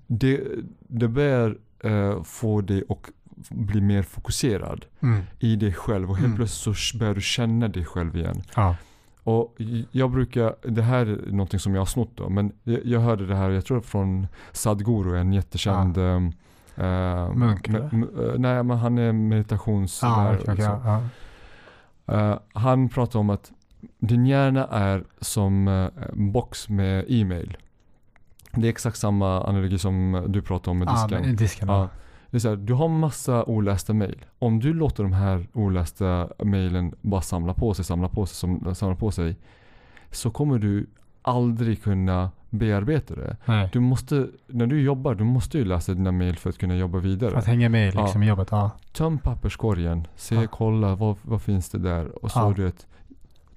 [0.07, 0.41] Det,
[0.89, 3.11] det börjar eh, få dig att
[3.51, 5.21] bli mer fokuserad Mm.
[5.39, 6.37] i dig själv och helt Mm.
[6.37, 8.43] plötsligt så börjar du känna dig själv igen.
[8.57, 8.77] ja.
[9.25, 9.57] Och
[9.93, 13.27] jag brukar, det här är någonting som jag har snott då, men jag, jag hörde
[13.27, 16.33] det här, jag tror från Sadhguru, en jättekänd ehm,
[16.77, 17.69] eh, Munk,
[18.39, 19.99] nej men han är meditations...
[20.03, 20.81] Ja, där, okej, okej, liksom.
[20.85, 21.03] ja,
[22.07, 23.53] Eh, han pratar om att
[23.99, 27.57] din hjärna är som eh, en box med e-mail.
[28.53, 31.21] Det är exakt samma analogi som du pratar om med disken.
[31.23, 31.69] men disken.
[31.69, 31.89] Ja.
[32.31, 34.25] Det är så här, du har massa olästa mail.
[34.39, 38.97] Om du låter de här olästa mailen bara samla på sig, samla på sig, samla
[38.97, 39.37] på sig.
[40.11, 40.87] Så kommer du
[41.23, 43.37] aldrig kunna bearbeta det.
[43.45, 43.69] Nej.
[43.73, 47.01] Du måste, när du jobbar, du måste ju läsa dina mail för att kunna jobba
[47.01, 47.37] För vidare.
[47.39, 48.49] att hänga med liksom, i jobbet.
[48.51, 48.71] Ja.
[48.93, 50.47] Töm papperskorgen, se, Ja.
[50.51, 52.25] kolla vad, vad finns det där.
[52.25, 52.53] Och så Ja.
[52.57, 52.87] du vet,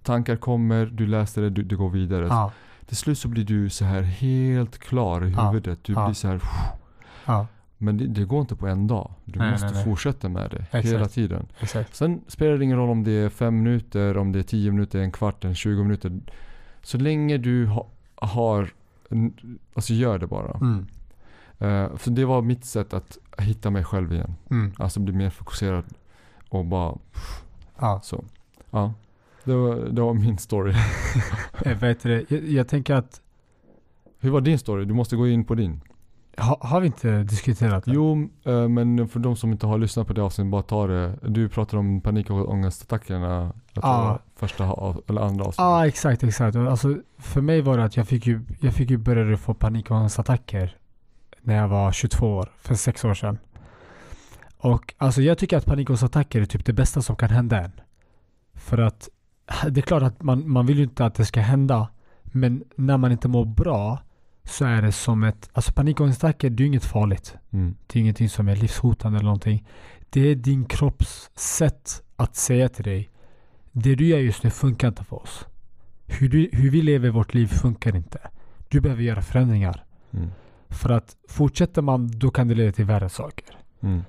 [0.03, 2.25] tankar kommer, du läser det, du, du går vidare.
[2.29, 2.51] Ja.
[2.85, 5.47] Till slut så blir du så här helt klar i Ja.
[5.49, 5.79] huvudet.
[5.83, 6.05] Du Ja.
[6.05, 6.41] blir så här,
[7.25, 7.47] ja.
[7.77, 9.11] men det, det går inte på en dag.
[9.25, 9.83] Du Nej, måste nej, nej.
[9.83, 10.85] fortsätta med det Exakt.
[10.85, 11.45] hela tiden.
[11.59, 11.95] Exakt.
[11.95, 14.99] Sen spelar det ingen roll om det är fem minuter, om det är tio minuter,
[14.99, 16.19] en kvart, en 20 minuter.
[16.81, 18.69] Så länge du ha, har,
[19.73, 20.51] alltså gör det bara.
[20.61, 20.85] Mm.
[21.59, 24.35] Eh, för det var mitt sätt att hitta mig själv igen.
[24.51, 24.73] Mm.
[24.77, 25.83] Alltså bli mer fokuserad
[26.49, 26.97] och bara
[27.79, 27.99] Ja.
[28.03, 28.23] så.
[28.71, 28.93] Ja.
[29.43, 30.73] Det var, det var min story.
[31.65, 33.21] Jag, vet det, jag, jag tänker att,
[34.19, 34.85] Hur var din story?
[34.85, 35.81] Du måste gå in på din.
[36.37, 37.91] Ha, har vi inte diskuterat det?
[37.91, 41.15] Jo, eh, men för de som inte har lyssnat på det avsnittet, bara ta det.
[41.21, 43.53] Du pratar om panik och ångestattackerna.
[43.73, 44.19] Ja.
[44.35, 45.57] första av- eller andra avsnittet.
[45.59, 46.55] Ja, exakt, exakt.
[46.57, 49.91] Alltså, för mig var det att jag fick ju, jag fick ju börja få panik
[49.91, 50.77] och ångestattacker
[51.41, 53.37] när jag var 22 år, för sex år sedan.
[54.57, 57.61] Och alltså jag tycker att panik och ångestattacker är typ det bästa som kan hända
[57.61, 57.71] en.
[58.53, 59.09] För att
[59.69, 61.87] det är klart att man, man vill ju inte att det ska hända.
[62.23, 63.99] Men när man inte mår bra
[64.45, 67.35] så är det som ett, alltså panik och ångestattacker det är inget farligt.
[67.51, 67.75] Mm.
[67.87, 69.67] Det är ingenting som är livshotande eller någonting.
[70.09, 73.09] Det är din kropps sätt att säga till dig.
[73.71, 75.45] Det du gör just nu funkar inte för oss.
[76.05, 78.19] Hur, du, hur vi lever vårt liv funkar inte.
[78.69, 79.83] Du behöver göra förändringar.
[80.11, 80.29] Mm.
[80.69, 83.57] För att fortsätter man då kan det leda till värre saker.
[83.81, 84.01] Mm.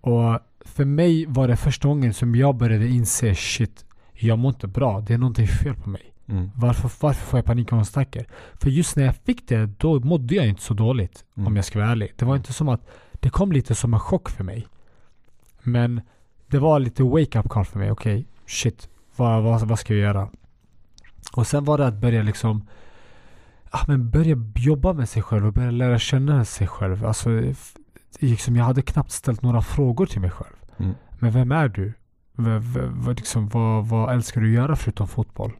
[0.00, 4.66] Och för mig var det första gången som jag började inse shit, jag mår inte
[4.66, 5.00] bra.
[5.00, 6.13] Det är någonting fel på mig.
[6.26, 6.50] Mm.
[6.56, 8.26] Varför, varför får jag panik och ångestattacker?
[8.54, 11.24] För just när jag fick det, då mådde jag inte så dåligt.
[11.36, 11.46] Mm.
[11.46, 12.12] Om jag ska vara ärlig.
[12.16, 14.66] Det var inte som att det kom lite som en chock för mig.
[15.62, 16.00] Men
[16.46, 17.90] det var lite wake-up call för mig.
[17.90, 18.88] Okej, shit.
[19.16, 20.28] Vad, vad, vad ska jag göra?
[21.32, 22.66] Och sen var det att börja liksom
[23.70, 27.06] ah, men börja jobba med sig själv och börja lära känna sig själv.
[27.06, 27.42] Alltså,
[28.18, 30.54] liksom, jag hade knappt ställt några frågor till mig själv.
[30.78, 30.94] Mm.
[31.18, 31.92] Men vem är du?
[32.36, 35.52] V, v, vad, liksom, vad, vad älskar du göra förutom fotboll?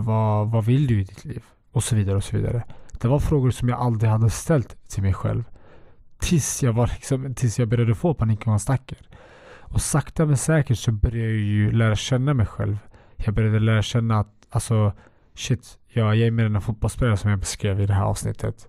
[0.00, 1.44] Vad, vad vill du i ditt liv?
[1.72, 2.62] Och så vidare och så vidare.
[3.00, 5.44] Det var frågor som jag aldrig hade ställt till mig själv.
[6.18, 8.92] Tills jag, var liksom, tills jag började få panik och.
[9.60, 12.78] Och sakta men säkert så började jag ju lära känna mig själv.
[13.16, 14.92] Jag började lära känna att alltså
[15.34, 18.68] shit, jag är mer än en fotbollsspelare som jag beskrev i det här avsnittet.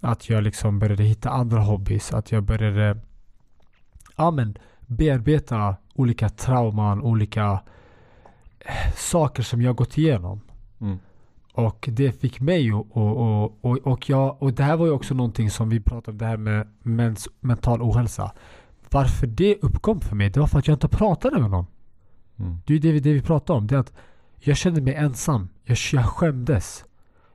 [0.00, 2.12] Att jag liksom började hitta andra hobbys.
[2.12, 3.00] Att jag började
[4.16, 7.60] ja, men, bearbeta olika trauman, olika
[8.60, 10.40] eh, saker som jag gått igenom.
[10.80, 10.98] Mm.
[11.54, 15.14] Och det fick mig och, och, och, och, jag, och det här var ju också
[15.14, 18.32] någonting som vi pratade om, det här med mens, mental ohälsa.
[18.90, 21.66] Varför det uppkom för mig, det var för att jag inte pratade med någon.
[22.38, 22.58] Mm.
[22.66, 23.66] Det är det, vi- det vi pratade om.
[23.66, 23.92] Det är att
[24.40, 25.48] jag kände mig ensam.
[25.64, 26.84] Jag, jag skämdes.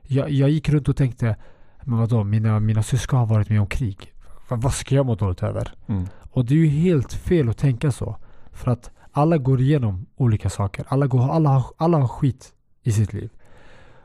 [0.02, 1.36] Jag, jag gick runt och tänkte,
[1.82, 4.12] men vadå, mina, mina syskon har varit med om krig.
[4.48, 5.72] Vad, ska jag må dåligt över?
[5.86, 6.04] Mm.
[6.30, 8.16] Och det är ju helt fel att tänka så.
[8.52, 10.84] För att alla går igenom olika saker.
[10.88, 12.52] Alla, går, alla, alla har skit
[12.84, 13.30] i sitt liv.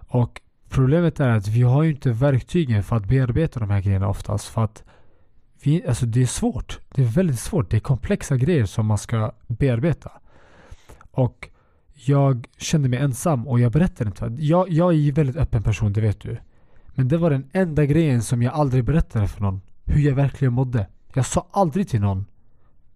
[0.07, 4.07] Och problemet är att vi har ju inte verktygen för att bearbeta de här grejerna
[4.07, 4.47] oftast.
[4.47, 4.83] För att
[5.63, 6.79] vi, alltså det är svårt.
[6.89, 7.69] Det är väldigt svårt.
[7.69, 10.11] Det är komplexa grejer som man ska bearbeta.
[11.11, 11.49] Och
[11.93, 14.43] jag kände mig ensam och jag berättade inte.
[14.43, 16.37] Jag, jag är ju en väldigt öppen person, det vet du.
[16.87, 19.61] Men det var den enda grejen som jag aldrig berättade för någon.
[19.85, 20.87] Hur jag verkligen mådde.
[21.13, 22.25] Jag sa aldrig till någon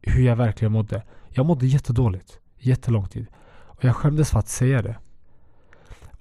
[0.04, 1.04] hur jag verkligen mådde.
[1.30, 2.40] Jag mådde jättedåligt.
[2.58, 3.28] Jättelång tid.
[3.54, 4.98] Och jag skämdes för att säga det.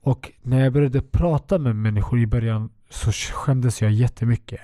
[0.03, 4.61] Och när jag började prata med människor i början så skämdes jag jättemycket.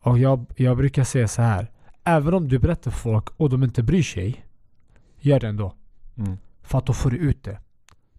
[0.00, 1.70] Och jag, jag brukar säga så här.
[2.04, 4.44] Även om du berättar för folk och de inte bryr sig.
[5.20, 5.74] Gör det ändå.
[6.16, 6.38] Mm.
[6.62, 7.58] För att då får du ut det.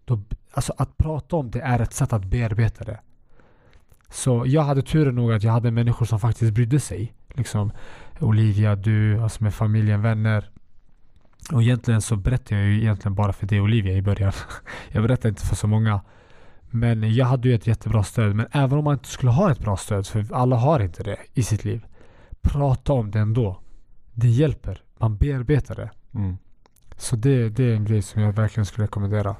[0.04, 3.00] Då, alltså att prata om det är ett sätt att bearbeta det.
[4.10, 7.14] Så jag hade turen nog att jag hade människor som faktiskt brydde sig.
[7.34, 7.72] Liksom
[8.20, 10.50] Olivia, du, alltså med familjen, vänner.
[11.52, 14.32] Och egentligen så berättade jag ju egentligen bara för dig Olivia i början.
[14.88, 16.00] jag berättade inte för så många.
[16.70, 18.34] Men jag hade ju ett jättebra stöd.
[18.34, 21.16] Men även om man inte skulle ha ett bra stöd, för alla har inte det
[21.34, 21.86] i sitt liv.
[22.40, 23.60] Prata om det ändå.
[24.14, 24.82] Det hjälper.
[24.98, 25.90] Man bearbetar det.
[26.14, 26.36] Mm.
[26.96, 29.36] Så det, det är en grej som jag verkligen skulle rekommendera.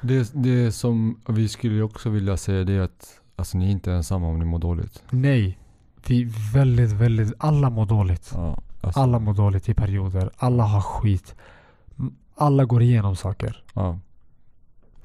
[0.00, 3.92] Det, det som vi skulle också vilja säga det är att alltså, ni är inte
[3.92, 5.02] ensamma om ni mår dåligt.
[5.10, 5.58] Nej.
[6.06, 6.24] Vi
[6.54, 8.30] väldigt, väldigt, alla mår dåligt.
[8.34, 10.30] Ja, alltså, Alla mår dåligt i perioder.
[10.36, 11.34] Alla har skit.
[12.34, 13.64] Alla går igenom saker.
[13.74, 13.98] Ja.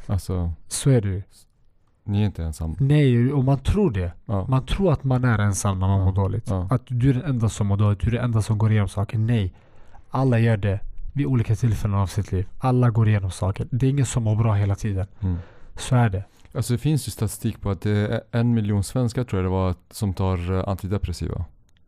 [0.06, 1.24] Alltså, Så är det ju.
[2.12, 2.76] Ni är inte ensam.
[2.80, 4.12] Nej, och man tror det.
[4.26, 4.46] Ja.
[4.48, 6.50] Man tror att man är ensam när man Ja, mår dåligt.
[6.50, 6.68] ja.
[6.72, 8.00] Att du är den enda som mår dåligt.
[8.00, 9.18] Du är den enda som går igenom saker.
[9.18, 9.54] Nej.
[10.10, 10.80] Alla gör det
[11.14, 12.48] vid olika tillfällen av sitt liv.
[12.60, 13.68] Alla går igenom saker.
[13.72, 15.08] Det är ingen som mår bra hela tiden.
[15.20, 15.38] Mm.
[15.76, 16.24] Så är det.
[16.56, 19.54] Alltså det finns ju statistik på att det är en miljon svenskar tror jag det
[19.56, 21.46] var som tar eh, antidepressiva.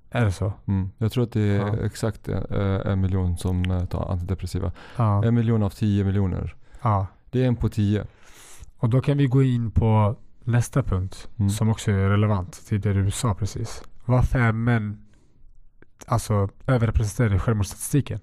[0.09, 0.53] Är det så?
[0.65, 0.89] Mm.
[0.97, 1.85] Jag tror att det är Ja.
[1.85, 4.71] exakt en, eh, en miljon som eh, tar antidepressiva.
[4.97, 5.25] Ja.
[5.25, 6.55] En miljon av tio miljoner.
[6.81, 7.07] ja.
[7.31, 8.05] Det är en på tio.
[8.83, 11.29] Och då kan vi gå in på nästa punkt.
[11.37, 11.49] Mm.
[11.49, 13.83] Som också är relevant till det du sa precis.
[14.05, 15.05] Varför är män
[16.05, 18.19] alltså överrepresenterade i självmordsstatistiken?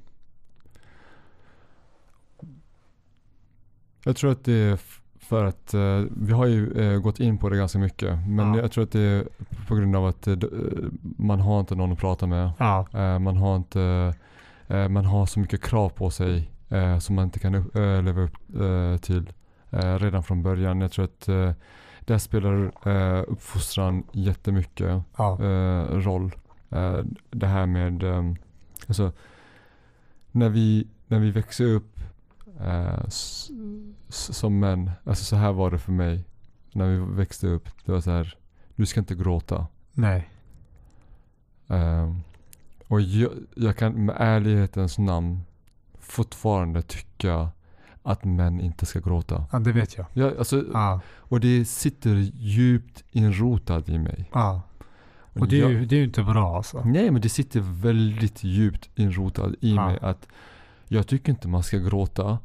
[4.04, 4.78] Jag tror att det är
[5.18, 8.18] för att eh, vi har ju eh, gått in på det ganska mycket.
[8.28, 8.60] Men Ja.
[8.60, 9.24] jag tror att det är
[9.68, 10.40] på grund av att eh, eh,
[11.02, 12.50] man har inte någon att prata med.
[12.58, 12.86] Ja.
[12.92, 14.14] Eh, man har inte
[14.68, 16.50] eh, man har så mycket krav på sig
[17.00, 17.52] som man inte kan
[18.04, 18.36] leva upp
[19.02, 19.32] till
[19.70, 20.80] eh, redan från början.
[20.80, 21.52] Jag tror att eh,
[22.00, 25.42] där spelar eh, uppfostran jättemycket Ja.
[25.44, 26.35] eh, roll.
[26.70, 26.98] Eh,
[27.30, 28.33] det här med, eh,
[28.87, 29.12] alltså,
[30.33, 32.00] när vi, när vi växer upp
[32.61, 33.50] eh, s,
[34.09, 36.24] s, som män, alltså så här var det för mig
[36.72, 37.68] när vi växte upp.
[37.85, 38.37] Det var så här,
[38.76, 39.66] du ska inte gråta.
[39.92, 40.30] Nej.
[41.68, 42.14] Eh,
[42.88, 45.40] och jag, jag kan med ärlighetens namn
[45.98, 47.48] fortfarande tycka
[48.02, 49.44] att män inte ska gråta.
[49.52, 50.06] Ja, det vet jag.
[50.12, 51.00] Jag, alltså, Ja.
[51.16, 54.30] och det sitter djupt inrotat i mig.
[54.32, 54.62] Ja.
[55.32, 56.82] Och det är, ju, det är ju inte bra alltså.
[56.84, 59.86] Nej men det sitter väldigt djupt inrotat i Ja.
[59.86, 60.28] mig att
[60.88, 62.38] jag tycker inte man ska gråta.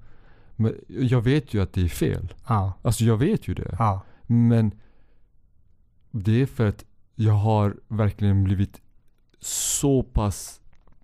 [0.55, 2.33] Men jag vet ju att det är fel.
[2.47, 2.73] Ja.
[2.81, 3.75] Alltså jag vet ju det.
[3.79, 4.01] Ja.
[4.27, 4.71] Men
[6.11, 8.81] det är för att jag har verkligen blivit
[9.39, 10.61] så pass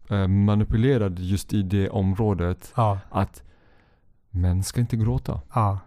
[0.10, 3.00] eh, manipulerad just i det området Ja.
[3.10, 3.44] att
[4.32, 5.42] män ska inte gråta.
[5.54, 5.80] Ja.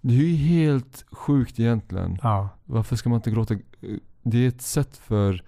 [0.00, 2.18] Det är ju helt sjukt egentligen.
[2.22, 2.48] Ja.
[2.64, 3.54] Varför ska man inte gråta?
[4.22, 5.42] Det är ett sätt för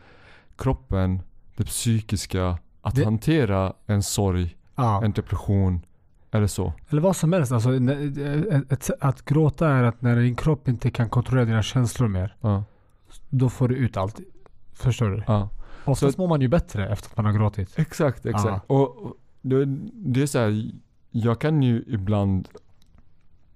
[0.56, 1.20] kroppen,
[1.56, 5.04] det psykiska, att Det- hantera en sorg, ja.
[5.04, 5.80] en depression
[6.30, 6.72] eller så.
[6.88, 7.52] Eller vad som helst.
[7.52, 7.70] Alltså,
[9.00, 12.36] att gråta är att när din kropp inte kan kontrollera dina känslor mer.
[12.40, 12.64] Ja,
[13.30, 14.20] Då får du ut allt.
[14.72, 15.22] Förstår du?
[15.26, 15.48] ja.
[15.84, 17.78] Oftast Så- mår man ju bättre efter att man har gråtit.
[17.78, 18.64] Exakt, exakt.
[18.66, 20.70] Och och det, det är så här,
[21.20, 22.48] jag kan ju ibland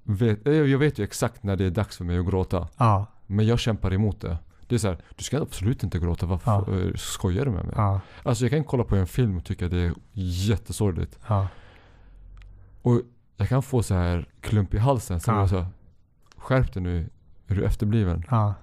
[0.04, 2.68] vet, eh, jag vet ju exakt när det är dags för mig att gråta.
[2.76, 3.06] Ja.
[3.26, 4.38] Men jag kämpar emot det.
[4.66, 6.26] Det är så här, du ska absolut inte gråta.
[6.26, 7.74] Varför eh, skojar du med mig?
[7.76, 8.00] Ja.
[8.22, 11.18] Alltså jag kan kolla på en film och tycka det är jättesorgligt.
[11.28, 11.48] Ja.
[12.82, 13.00] Och
[13.36, 15.20] jag kan få så här klump i halsen.
[15.20, 15.48] Så Ja.
[15.48, 15.66] så,
[16.36, 17.08] skärp dig nu.
[17.46, 18.24] Är du efterbliven?
[18.30, 18.54] ja.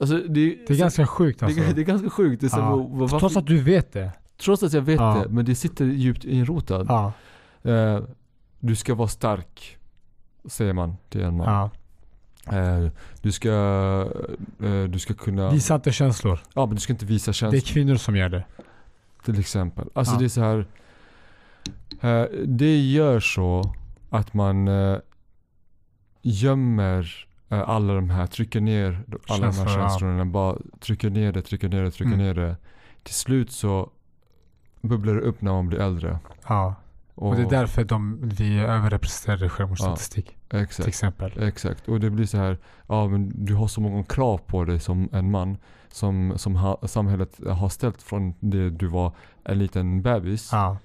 [0.00, 0.28] Alltså det,
[0.66, 1.60] Det är ganska sjukt det, alltså.
[1.74, 2.40] det är ganska sjukt.
[2.40, 2.76] Det är så, Ja.
[2.76, 4.12] vad- Trots varför- att du vet det.
[4.38, 5.14] trots att jag vet Ja.
[5.22, 5.28] det.
[5.28, 6.86] Men det sitter djupt inrotat.
[7.64, 8.00] Eh,
[8.60, 9.78] du ska vara stark.
[10.44, 11.46] Säger man till en man.
[11.46, 11.70] ja.
[12.58, 12.90] Eh,
[13.22, 13.50] du ska
[14.62, 16.38] eh, Du ska kunna Visa inte känslor.
[16.54, 18.44] Ja men du ska inte visa Det är känslor kvinnor som gör det.
[19.24, 19.88] till exempel.
[19.94, 20.18] Alltså Ja.
[20.18, 20.66] det är så här.
[22.46, 23.74] Det gör så
[24.10, 24.68] att man
[26.22, 29.88] gömmer alla de här, trycker ner alla de här Känslor, ja.
[29.88, 30.24] känslorna.
[30.24, 32.26] Bara trycker ner det, trycker ner det, trycker Mm.
[32.26, 32.56] ner det.
[33.02, 33.90] Till slut så
[34.82, 36.18] bubblar det upp när man blir äldre.
[36.48, 36.74] Ja.
[37.14, 40.36] Och, det är därför de, vi är överrepresenterade i självmordsstatistik.
[40.48, 40.88] Till Exakt.
[40.88, 41.42] exempel.
[41.42, 41.88] Exakt.
[41.88, 45.08] Och det blir så här, ja men du har så många krav på dig som
[45.12, 45.56] en man.
[45.88, 49.12] Som, som ha, samhället har ställt från det du var
[49.44, 50.48] en liten bebis.
[50.52, 50.78] Ja.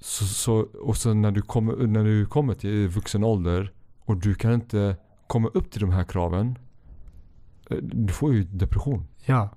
[0.00, 3.72] Så, så, och så när du, kommer, när du kommer till vuxen ålder
[4.04, 6.58] och du kan inte komma upp till de här kraven.
[7.70, 9.06] eh, Du får ju depression.
[9.26, 9.48] Ja.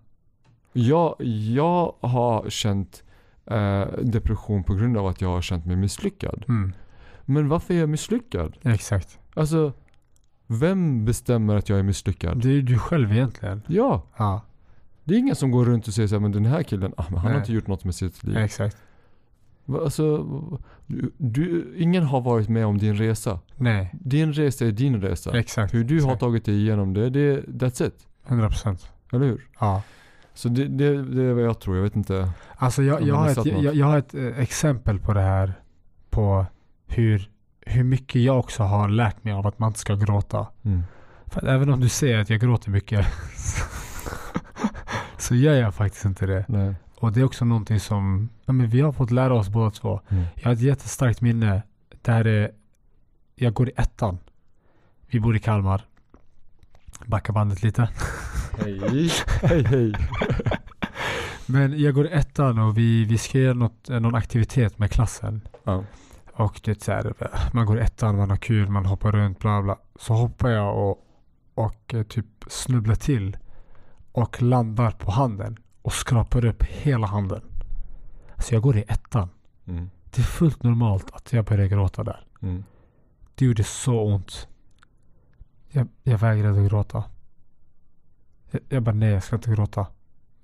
[0.74, 1.16] Jag,
[1.56, 3.04] jag har känt
[3.46, 6.46] eh, depression på grund av att jag har känt mig misslyckad.
[6.48, 6.74] Mm.
[7.26, 8.58] Men varför är jag misslyckad?
[8.64, 9.20] Exakt.
[9.34, 9.74] Alltså,
[10.48, 12.42] vem bestämmer att jag är misslyckad?
[12.42, 13.62] Det är ju du själv egentligen.
[13.68, 14.42] Ja, Ja.
[15.04, 17.04] det är ingen som går runt och säger så här, men den här killen, ah,
[17.10, 17.40] men han har Nej.
[17.40, 18.38] inte gjort något med sitt liv.
[18.38, 18.78] Exakt.
[19.68, 20.18] Alltså,
[20.86, 23.40] du, du, ingen har varit med om din resa.
[23.58, 23.90] Nej.
[23.94, 25.40] Din resa är din resa.
[25.40, 25.74] Exakt.
[25.74, 26.20] Hur du har Exakt.
[26.20, 28.08] tagit dig igenom det, det that's it.
[28.28, 28.86] 100%.
[29.14, 29.48] Eller hur?
[29.60, 29.84] Ja.
[30.36, 32.32] Så det, det, det är vad jag tror, jag vet inte.
[32.56, 35.54] Alltså jag, jag, har ett, jag, jag har ett eh, exempel på det här.
[36.10, 36.46] På
[36.88, 37.30] hur,
[37.62, 40.48] hur mycket jag också har lärt mig av att man inte ska gråta.
[40.64, 40.84] Mm.
[41.26, 43.08] För att även om du säger att jag gråter mycket
[45.18, 46.46] så gör jag faktiskt inte det.
[46.48, 46.76] Nej.
[47.00, 50.02] Och det är också någonting som ja, men vi har fått lära oss båda två.
[50.10, 50.24] Mm.
[50.36, 51.62] Jag har ett jättestarkt minne
[52.02, 52.50] där eh,
[53.36, 54.18] jag går i ettan.
[55.08, 55.86] Vi bor i Kalmar.
[57.06, 57.90] Backa bandet lite.
[58.60, 59.12] Hej.
[59.42, 59.94] hej hej.
[61.46, 64.92] Men jag går i ettan och vi, vi ska göra något, eh, någon aktivitet med
[64.92, 65.42] klassen.
[65.64, 65.84] Ja.
[66.34, 67.14] Och det är så här,
[67.54, 69.78] man går ettan, man har kul, man hoppar runt, bla bla.
[69.96, 71.06] Så hoppar jag och,
[71.56, 73.38] och eh, typ snubblar till
[74.12, 77.42] och landar på handen och skrapar upp hela handen.
[78.38, 79.30] Så jag går i ettan.
[79.68, 79.90] Mm.
[80.16, 82.26] Det är fullt normalt att jag börjar gråta där.
[82.42, 82.64] Mm.
[83.36, 84.48] Det gjorde så ont.
[85.76, 87.04] Jag, jag vägrade att gråta.
[88.52, 89.88] Jag, jag bara nej, jag ska inte gråta.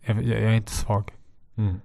[0.01, 1.11] Jag, jag, jag är inte svag.
[1.55, 1.75] Mm.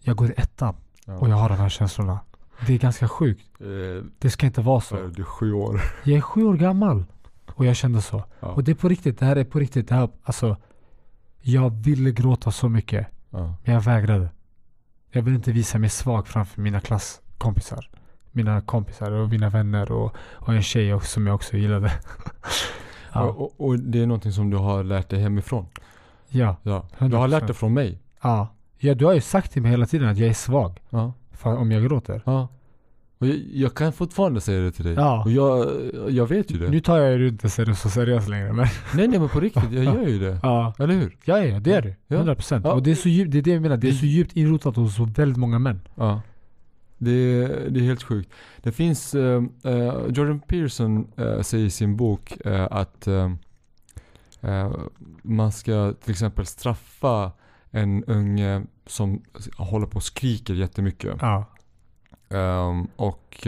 [0.00, 0.74] Jag går i ettan
[1.06, 1.18] Ja.
[1.18, 2.20] och jag har de här känslorna.
[2.66, 3.60] Det är ganska sjukt.
[3.60, 5.06] Eh, Det ska inte vara så är så.
[5.14, 5.80] du sju år.
[6.04, 7.04] Jag är sju år gammal.
[7.54, 8.24] Och jag kände så.
[8.40, 8.48] Ja.
[8.48, 9.18] Och det är på riktigt.
[9.18, 9.88] Det här är på riktigt.
[9.88, 10.56] Det här, alltså,
[11.40, 13.06] jag ville gråta så mycket.
[13.30, 13.54] Ja.
[13.64, 14.28] Men jag vägrade.
[15.10, 17.90] Jag ville inte visa mig svag framför mina klasskompisar.
[18.36, 21.92] Mina kompisar och mina vänner och, och en tjej också, som jag också gillade.
[23.12, 23.22] ja.
[23.22, 25.66] Och, och, och det är någonting som du har lärt dig hemifrån.
[26.28, 26.56] ja.
[26.62, 26.86] Ja.
[26.98, 27.28] Du har 100%.
[27.28, 27.98] lärt dig från mig.
[28.22, 28.48] ja.
[28.78, 30.80] Ja, du har ju sagt till mig hela tiden att jag är svag.
[30.90, 31.12] Ja.
[31.32, 32.22] För, om jag gråter.
[32.24, 32.48] Ja.
[33.18, 34.94] Och jag, jag kan fortfarande säga det till dig.
[34.94, 35.22] Ja.
[35.24, 35.66] Och jag,
[36.08, 36.68] jag vet ju det.
[36.70, 38.52] Nu tar jag ju inte så seriöst längre.
[38.52, 40.38] Men Nej nej men på riktigt, jag gör ju det.
[40.42, 40.74] ja.
[40.78, 41.16] Eller hur?
[41.24, 41.96] Ja, ja, det är det.
[42.06, 42.16] Ja.
[42.16, 42.64] 100 procent.
[42.64, 42.72] Ja.
[42.72, 43.76] Och det är, så djupt, det är det jag menar.
[43.76, 45.80] Det är så djupt inrotat hos så väldigt många män.
[45.94, 46.20] Ja.
[47.04, 48.32] Det är, det är helt sjukt.
[48.62, 53.32] Det finns, eh, eh, Jordan Peterson eh, säger i sin bok eh, att eh,
[54.40, 54.72] eh,
[55.22, 57.32] man ska till exempel straffa
[57.70, 59.22] en unge som
[59.56, 61.16] håller på och skriker jättemycket.
[61.20, 61.44] Ja.
[62.28, 63.46] Ehm, och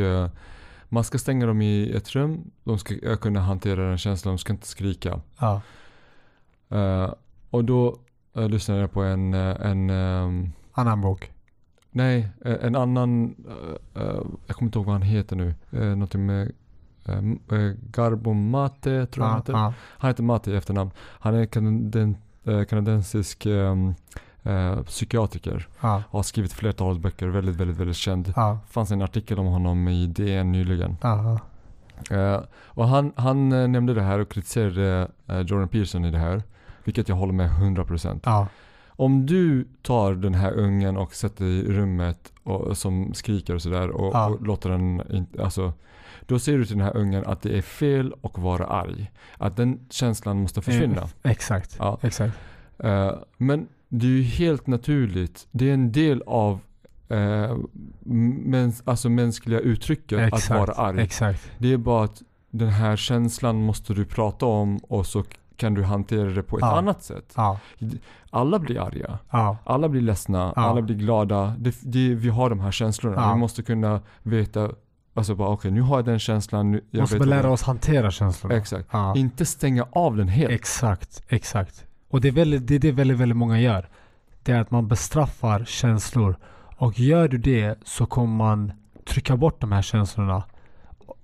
[0.89, 2.51] man ska stänga dem i ett rum.
[2.65, 5.21] De ska kunna hantera den känslan, de ska inte skrika.
[5.39, 5.61] Ja.
[7.51, 7.99] Och då
[8.33, 11.33] lyssnade jag på en, en ehm, Annan bok.
[11.97, 15.55] Nej, eh, en annan, eh, eh, jag kommer inte ihåg vad han heter nu.
[15.75, 16.53] Uh, någonting med
[17.53, 19.53] uh, Garbo Mate tror jag Ja, heter.
[19.53, 19.73] ja.
[19.99, 20.91] Han heter Mate i efternamn.
[20.99, 25.69] Han är kanaden, eh, kanadensisk eh, psykiatriker.
[25.81, 26.03] Ja.
[26.11, 28.33] Har skrivit flertalet böcker, väldigt, väldigt, väldigt känd.
[28.37, 28.59] Ja.
[28.69, 30.97] fanns en artikel om honom i DN nyligen.
[31.03, 31.41] Ja.
[32.11, 35.09] Eh, och han, han nämnde det här och kritiserade
[35.47, 36.43] Jordan Peterson i det här.
[36.85, 38.21] Vilket jag håller med 100%.
[38.25, 38.47] Ja.
[38.97, 43.91] Om du tar den här ungen och sätter i rummet och, som skriker och sådär
[43.91, 44.27] och, Ja.
[44.29, 45.73] och låter den inte, alltså
[46.27, 49.11] Då säger du till den här ungen att det är fel att vara arg.
[49.39, 51.03] Att den känslan måste försvinna.
[51.23, 51.77] Eh, Exakt.
[51.79, 51.99] Ja.
[52.03, 52.35] Exakt.
[52.79, 55.47] Eh, men det är ju helt naturligt.
[55.51, 56.61] Det är en del av
[57.09, 57.57] eh,
[58.45, 61.01] mäns, alltså mänskliga uttrycket att vara arg.
[61.01, 61.51] Exakt.
[61.59, 65.25] Det är bara att den här känslan måste du prata om och så
[65.57, 66.79] kan du hantera det på ett Ja.
[66.79, 67.33] annat sätt.
[67.37, 67.59] Ja.
[68.31, 69.19] Alla blir arga.
[69.31, 69.57] Ja.
[69.65, 70.53] Alla blir ledsna.
[70.53, 71.55] Alla blir glada.
[71.59, 73.33] Det, det, vi har de här känslorna.
[73.35, 74.71] Vi måste kunna veta,
[75.15, 76.73] alltså bara okej nu har jag den känslan.
[76.73, 78.55] Nu, jag Måste lära oss hantera känslorna.
[78.57, 78.89] Exakt.
[79.17, 80.51] Inte stänga av den helt.
[80.53, 81.23] Exakt.
[81.29, 81.85] Exakt.
[82.11, 83.89] Och det är, väldigt, det är det väldigt, väldigt många gör.
[84.43, 86.37] Det är att man bestraffar känslor.
[86.79, 88.73] Och gör du det så kommer man
[89.05, 90.43] trycka bort de här känslorna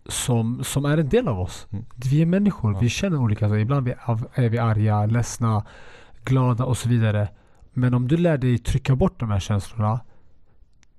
[0.07, 1.67] som, som är en del av oss.
[1.71, 1.85] Mm.
[1.97, 2.79] Vi är människor, Ja.
[2.79, 3.59] vi känner olika saker.
[3.59, 3.95] Ibland är
[4.35, 5.65] vi- är vi arga, ledsna,
[6.25, 7.29] glada och så vidare.
[7.73, 10.01] Men om du lär dig trycka bort de här känslorna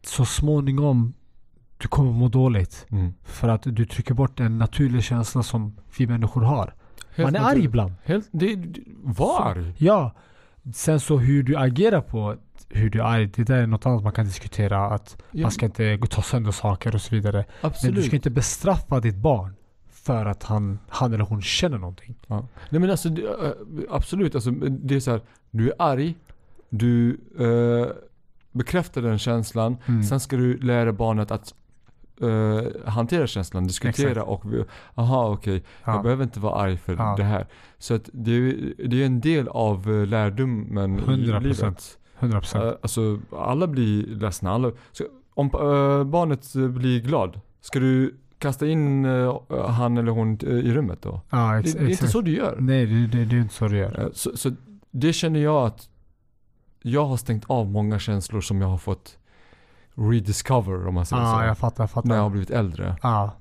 [0.02, 1.14] så småningom
[1.78, 2.86] du kommer må dåligt.
[2.90, 3.14] Mm.
[3.24, 6.74] För att du trycker bort en naturlig känsla som vi människor har.
[7.16, 7.94] Helt Man är arg ibland.
[8.04, 9.74] Helt, det, det, var Så-.
[9.78, 10.14] Ja.
[10.74, 12.36] Sen så hur du agerar på
[12.76, 14.86] hur du är arg, det där är något annat man kan diskutera.
[14.86, 17.46] Att Ja, man ska inte ta sönder saker och så vidare.
[17.62, 17.96] Men absolut.
[17.96, 19.54] du ska inte bestraffa ditt barn
[19.92, 22.16] för att han, han eller hon känner någonting.
[22.28, 22.48] Ja.
[22.70, 23.54] Nej men alltså, det,
[23.90, 24.36] absolut.
[24.36, 26.16] Alltså, det är så här, du är arg,
[26.70, 27.88] du äh,
[28.52, 30.04] bekräftar den känslan, Mm.
[30.04, 31.54] sen ska du lära barnet att
[32.22, 34.28] äh, hantera känslan, diskutera Exakt.
[34.28, 34.46] och
[34.96, 36.02] aha okej, jag Ja.
[36.02, 37.48] behöver inte vara arg för det här.
[37.78, 41.40] Så att det, är- det är en del av lärdomen i 100%.
[41.44, 41.98] livet.
[42.24, 42.68] 100%.
[42.68, 48.16] Äh, alltså alla blir ledsna, alla, så, om äh, barnet äh, blir glad, ska du
[48.40, 49.06] kasta in
[49.70, 51.22] han eller hon i rummet då?
[51.30, 52.58] ja, Det, ex- det är inte så du gör.
[52.60, 54.00] Nej, det, det, det är inte så du gör.
[54.00, 54.52] Eh, Så, så
[54.92, 55.90] det känner jag att
[56.82, 59.18] jag har stängt av många känslor som jag har fått
[59.96, 61.46] rediscover om man säger Ja, så.
[61.46, 61.84] jag fattar.
[61.84, 62.10] Jag fattar.
[62.10, 62.96] när jag har blivit äldre.
[63.04, 63.32] Ja,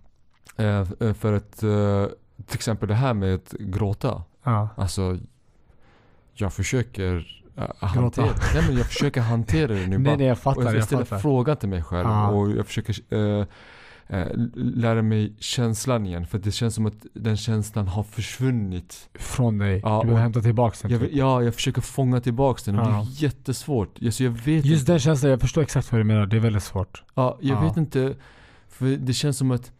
[0.56, 2.06] Eh, eh, för att eh,
[2.46, 4.22] till exempel det här med att gråta.
[4.42, 4.68] ja.
[4.76, 5.18] Alltså
[6.34, 7.41] jag försöker.
[7.78, 9.98] Hantera nej, men jag försöker hantera det nu.
[9.98, 10.62] Nej, nej, jag och fattar.
[10.62, 12.28] jag Jag ställer frågan till mig själv Ja.
[12.28, 13.46] och jag försöker eh,
[14.08, 16.26] eh, lära mig känslan igen.
[16.26, 19.08] För det känns som att den känslan har försvunnit.
[19.14, 19.80] Från dig.
[19.84, 20.90] Ja, du behöver och- hämta tillbaka den.
[20.90, 21.10] Jag, typ.
[21.12, 23.00] ja, jag försöker fånga tillbaks den och det Ja.
[23.00, 23.98] är jättesvårt.
[24.04, 26.26] Alltså, jag vet Just den känslan, jag förstår exakt vad du menar.
[26.26, 27.02] Det är väldigt svårt.
[27.14, 27.60] Ja, jag Ja.
[27.68, 28.14] vet inte.
[28.68, 29.72] För det känns som att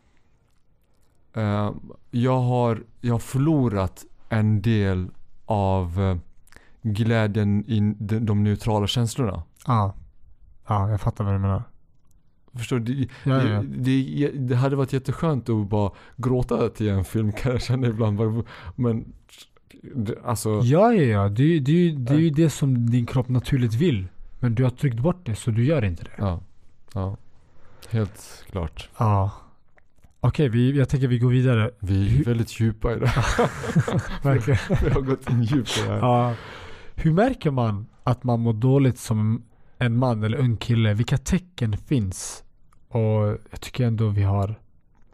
[1.34, 1.70] eh,
[2.10, 5.08] jag, har, jag har förlorat en del
[5.46, 6.18] av
[6.82, 9.42] glädjen i de, neutrala känslorna.
[9.66, 9.94] Ja.
[10.66, 11.62] Ja, jag fattar vad du menar.
[12.54, 12.94] Förstår du?
[12.94, 13.62] Det, Ja, ja.
[13.62, 18.44] det, det, hade varit jätteskönt att bara gråta till en film kan jag känna ibland.
[18.76, 19.12] Men
[20.24, 21.28] alltså, Ja, ja, ja.
[21.28, 24.08] Det, det, det är ju det som din kropp naturligt vill.
[24.40, 26.14] Men du har tryckt bort det så du gör inte det.
[26.18, 26.40] ja.
[26.94, 27.16] ja.
[27.90, 28.88] Helt klart.
[28.98, 29.30] Ja.
[30.20, 31.70] Okej, vi, jag tänker vi går vidare.
[31.78, 33.50] Vi är väldigt djupa i det här.
[34.22, 34.60] Verkligen.
[34.84, 35.98] Vi har gått in djupt i det här.
[35.98, 36.34] Ja.
[37.02, 39.42] Hur märker man att man mår dåligt som
[39.78, 40.94] en man eller ung kille?
[40.94, 42.44] Vilka tecken finns?
[42.88, 44.54] Och jag tycker ändå vi har...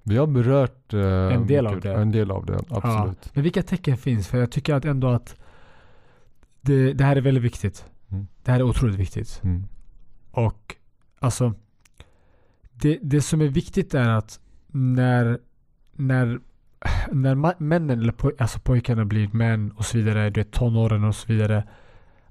[0.03, 1.95] Vi har berört eh, En del av det.
[1.95, 3.31] En del av det, absolut.
[3.35, 4.29] Men vilka tecken finns?
[4.29, 5.37] För jag tycker att ändå att
[6.61, 7.85] det, det här är väldigt viktigt.
[8.09, 8.27] Mm.
[8.43, 9.41] Det här är otroligt viktigt.
[9.45, 9.65] Mm.
[10.31, 10.77] Och
[11.19, 11.55] alltså
[12.73, 15.39] det, det som är viktigt är att när
[15.99, 16.41] när,
[17.13, 21.15] när männen eller poj, alltså pojkarna blir män och så vidare, du vet tonåren och
[21.15, 21.65] så vidare.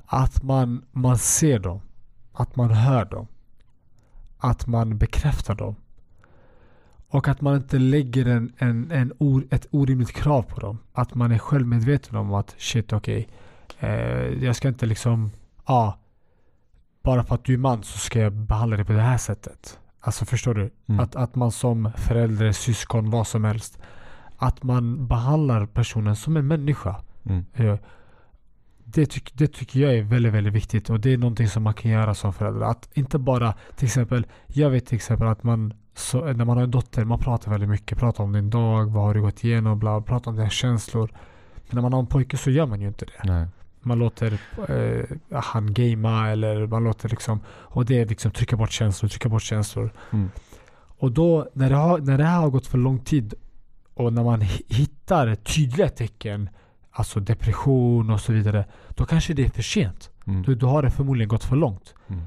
[0.05, 1.81] Att man, man ser dem.
[2.33, 3.27] Att man hör dem.
[4.37, 5.75] Att man bekräftar dem.
[7.09, 10.77] Och att man inte lägger en, en, en or, ett orimligt krav på dem.
[10.93, 13.27] Att man är självmedveten om att shit okej.
[13.79, 13.89] eh,
[14.43, 15.31] jag ska inte liksom,
[15.65, 15.73] ja.
[15.73, 15.97] Ah,
[17.01, 19.79] bara för att du är man så ska jag behandla dig på det här sättet.
[19.99, 20.69] Alltså förstår du?
[20.87, 20.99] Mm.
[20.99, 23.79] Att, att man som förälder, syskon, vad som helst.
[24.37, 26.95] Att man behandlar personen som en människa.
[27.23, 27.45] Mm.
[27.53, 27.77] Eh,
[28.89, 31.73] Det, tyck, det tycker jag är väldigt, väldigt viktigt och det är någonting som man
[31.73, 32.65] kan göra som förälder.
[32.65, 36.63] Att inte bara, till exempel, jag vet till exempel att man, så, när man har
[36.63, 37.97] en dotter, man pratar väldigt mycket.
[37.97, 41.09] Pratar om din dag, vad har du gått igenom, bla, pratar om dina känslor.
[41.55, 43.23] Men när man har en pojke så gör man ju inte det.
[43.23, 43.47] Nej.
[43.81, 48.71] Man låter eh, han gamea eller man låter liksom, och det är liksom trycka bort
[48.71, 49.89] känslor, trycka bort känslor.
[50.13, 50.29] Mm.
[50.99, 53.33] Och då när det, har, när det här har gått för lång tid
[53.97, 56.49] och när man hi- hittar tydliga tecken,
[56.91, 60.09] alltså depression och så vidare, då kanske det är för sent.
[60.27, 60.43] Mm.
[60.43, 61.93] Då, då har det förmodligen gått för långt.
[62.07, 62.23] Mm.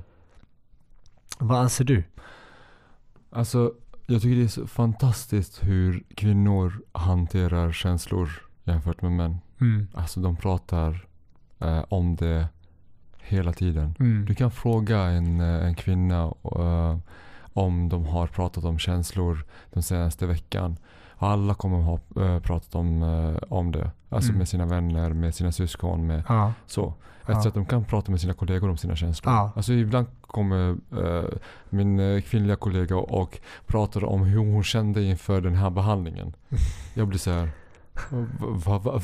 [1.39, 2.05] Vad anser du?
[3.31, 3.73] Alltså,
[4.07, 8.31] jag tycker det är så fantastiskt hur kvinnor hanterar känslor
[8.65, 9.39] jämfört med män.
[9.61, 9.89] Mm.
[9.95, 11.07] Alltså de pratar
[11.59, 12.49] eh, om det
[13.19, 13.95] hela tiden.
[14.01, 14.25] Mm.
[14.25, 16.99] Du kan fråga en, eh, en kvinna eh,
[17.53, 20.77] om de har pratat om känslor den senaste veckan.
[21.23, 23.91] Alla kommer ha eh, pratat om, eh, om det.
[24.09, 24.39] Alltså Mm.
[24.39, 26.53] med sina vänner, med sina syskon, med Ja.
[26.67, 26.95] så.
[27.27, 27.33] Ja.
[27.37, 29.35] Efter att de kan prata med sina kollegor om sina känslor.
[29.35, 29.53] Ja.
[29.57, 31.25] Alltså ibland kommer eh,
[31.71, 36.33] min kvinnliga kollega och pratar om hur hon kände inför den här behandlingen.
[36.95, 37.49] Jag blir så här.
[38.11, 39.01] Va, va, va,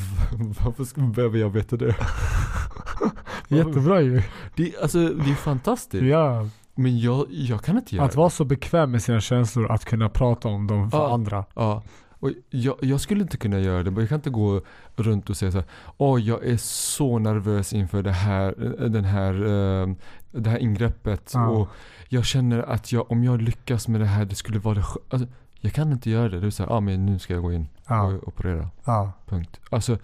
[0.65, 1.95] varför behöver jag veta det?
[3.49, 4.23] Jättebra ju.
[4.57, 6.05] Det, alltså, det är fantastiskt.
[6.05, 6.49] Ja.
[6.75, 10.09] Men jag, jag kan inte göra Att vara så bekväm med sina känslor, att kunna
[10.09, 11.15] prata om dem för Ja.
[11.15, 11.45] andra.
[11.55, 11.83] Ja.
[12.27, 14.01] Och jag, jag skulle inte kunna göra det.
[14.01, 14.61] Jag kan inte gå
[14.97, 15.67] runt och säga så här.
[15.97, 18.55] Åh, jag är så nervös inför det här,
[18.89, 19.89] den här, eh,
[20.31, 21.31] det här ingreppet.
[21.35, 21.49] Ja.
[21.49, 21.69] Och
[22.09, 25.29] jag känner att jag, om jag lyckas med det här, det skulle vara det alltså,
[25.61, 26.41] Jag kan inte göra det.
[26.41, 28.03] Det är så här, ah, men nu ska jag gå in Ja.
[28.03, 28.71] och operera.
[28.85, 29.13] Ja.
[29.27, 29.61] Punkt.
[29.71, 29.99] Alltså,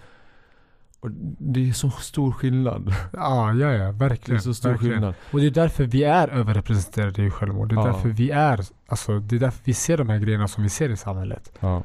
[1.39, 2.95] det är så stor skillnad.
[3.13, 4.41] Ja, ja, ja, Det är verkligen.
[4.41, 4.95] så stor verkligen.
[4.95, 5.15] skillnad.
[5.33, 7.69] Och det är därför vi är överrepresenterade i självmord.
[7.69, 7.87] Det är Ja.
[7.87, 10.89] därför vi är, alltså det är därför vi ser de här grejerna som vi ser
[10.89, 11.53] i samhället.
[11.61, 11.83] Ja,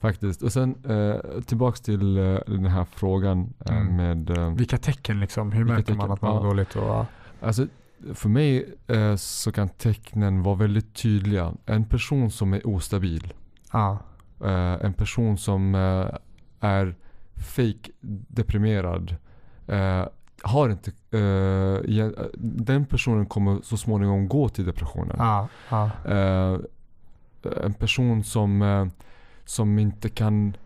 [0.00, 0.42] faktiskt.
[0.42, 3.96] Och sen eh, tillbaks till eh, den här frågan eh, Mm.
[3.96, 5.52] med eh, Vilka tecken liksom?
[5.52, 6.48] Hur märker man att man mår Ja.
[6.48, 6.76] dåligt?
[6.76, 7.06] Och, ja.
[7.42, 7.66] Alltså,
[8.14, 11.52] för mig eh, så kan tecknen vara väldigt tydliga.
[11.66, 13.32] En person som är ostabil.
[13.72, 13.98] Ja.
[14.44, 16.06] Eh, en person som eh,
[16.60, 16.94] är
[17.36, 17.90] fake
[18.28, 19.16] deprimerad.
[20.42, 22.06] Har inte, eh,
[22.38, 25.16] den personen kommer så småningom gå till depressionen.
[25.18, 25.48] Ja.
[25.70, 25.90] Ja.
[26.04, 26.58] Eh,
[27.64, 28.86] en person som, eh,
[29.48, 30.56] som inte kan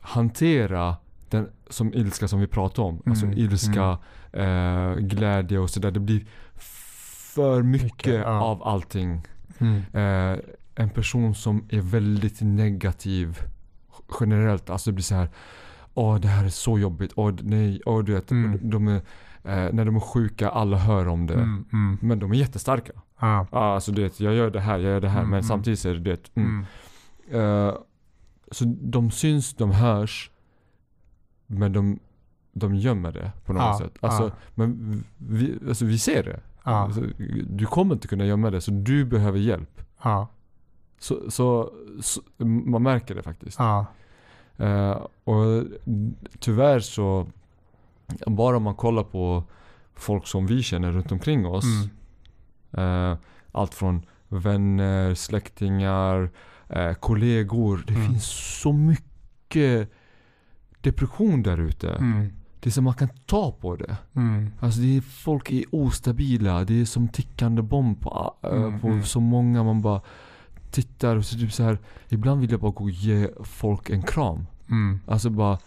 [0.00, 0.96] hantera
[1.30, 3.02] den som ilska som vi pratar om.
[3.06, 3.98] Alltså Mm, ilska,
[4.32, 5.90] eh, glädje och sådär.
[5.90, 6.24] Det blir
[7.34, 8.40] för mycket, Mycket, ja.
[8.40, 9.22] av allting.
[9.58, 9.82] Mm.
[9.92, 10.38] Eh,
[10.74, 13.38] en person som är väldigt negativ
[14.20, 14.70] generellt.
[14.70, 15.28] Alltså det blir så här.
[15.94, 17.12] Åh det här är så jobbigt.
[17.16, 17.80] Åh nej.
[17.86, 18.30] Åh du vet.
[18.30, 18.70] Mm.
[18.70, 18.96] De är,
[19.44, 21.34] eh, när de är sjuka, alla hör om det.
[21.34, 21.64] Mm.
[21.72, 21.98] Mm.
[22.02, 22.92] Men de är jättestarka.
[23.20, 25.18] Ja, alltså du vet, jag gör det här, jag gör det här.
[25.18, 25.48] Mm, men mm.
[25.48, 26.36] samtidigt så är det det.
[26.36, 26.66] Mm.
[28.50, 30.30] Så de syns, de hörs.
[31.46, 31.98] Men de,
[32.52, 33.96] de gömmer det på något Ja, sätt.
[34.00, 34.30] Alltså, ja.
[34.54, 36.40] Men vi, alltså, vi ser det.
[36.64, 36.70] Ja.
[36.72, 37.00] Alltså,
[37.46, 39.80] du kommer inte kunna gömma det, så du behöver hjälp.
[40.02, 40.28] Ja.
[40.98, 41.70] Så, så,
[42.00, 43.58] så man märker det faktiskt.
[44.56, 45.64] Eh, och
[46.38, 47.26] tyvärr så,
[48.26, 49.44] bara om man kollar på
[49.94, 51.64] folk som vi känner runt omkring oss.
[52.74, 53.10] Mm.
[53.12, 53.18] Eh,
[53.52, 56.30] allt från vänner, släktingar,
[56.68, 57.84] eh, kollegor.
[57.86, 58.06] Det Mm.
[58.06, 58.24] finns
[58.62, 59.90] så mycket
[60.80, 61.90] depression där ute.
[61.90, 62.32] Mm.
[62.60, 63.96] Det är som man kan ta på det.
[64.16, 64.50] Mm.
[64.60, 69.02] Alltså det är, folk är ostabila, det är som tickande bomb på, äh, på mm.
[69.02, 69.62] så många.
[69.62, 70.00] Man bara
[70.70, 71.78] tittar och så typ så här.
[72.08, 74.46] Ibland vill jag bara gå och ge folk en kram.
[74.70, 75.00] Mm.
[75.06, 75.58] Alltså bara,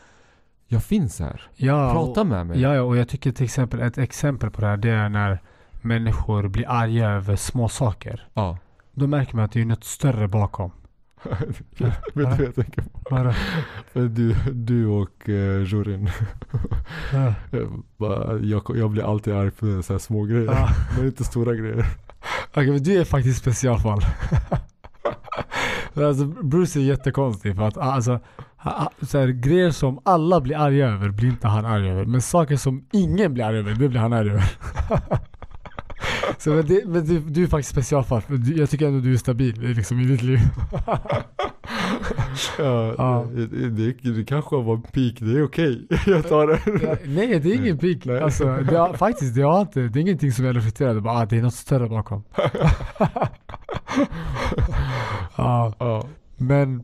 [0.67, 1.41] jag finns här.
[1.55, 2.61] Ja, Prata med mig.
[2.61, 5.41] ja, och jag tycker till exempel ett exempel på det här det är när
[5.81, 8.27] människor blir arga över små saker.
[8.33, 8.57] Ja.
[8.93, 10.71] Då märker man att det är något större bakom.
[11.77, 12.89] Vet du vad jag tänker på?
[13.09, 13.33] Vadå?
[13.93, 16.09] Du, du och uh, juryn.
[17.13, 17.33] Ja.
[18.41, 20.45] Jag, jag, blir alltid arg på så här små grejer.
[20.45, 20.69] Ja.
[20.97, 21.85] Men inte stora grejer.
[22.49, 24.01] Okej men du är faktiskt specialfall.
[25.93, 28.19] Alltså, Bruce är jättekonstig för att alltså,
[28.57, 32.05] ha- ha- så här, grejer som alla blir arga över blir inte han arg över.
[32.05, 34.43] Men saker som ingen blir arg över, det blir han arg över.
[36.37, 38.21] så, men det, men du, du är faktiskt specialfall.
[38.55, 40.39] Jag tycker ändå du är stabil liksom, i ditt liv.
[42.57, 43.25] Ja, Ja.
[43.35, 45.87] Det, det, det kanske var en peak, det är okej.
[46.05, 46.59] Jag tar det.
[46.85, 48.05] Ja, nej det är ingen pik.
[48.05, 48.21] Nej.
[48.21, 51.25] Alltså, det har, faktiskt, det, har inte, det är ingenting som jag reflekterade bara, ah,
[51.25, 52.23] det är något större bakom.
[55.35, 55.73] ja.
[55.79, 56.05] Ja.
[56.37, 56.83] Men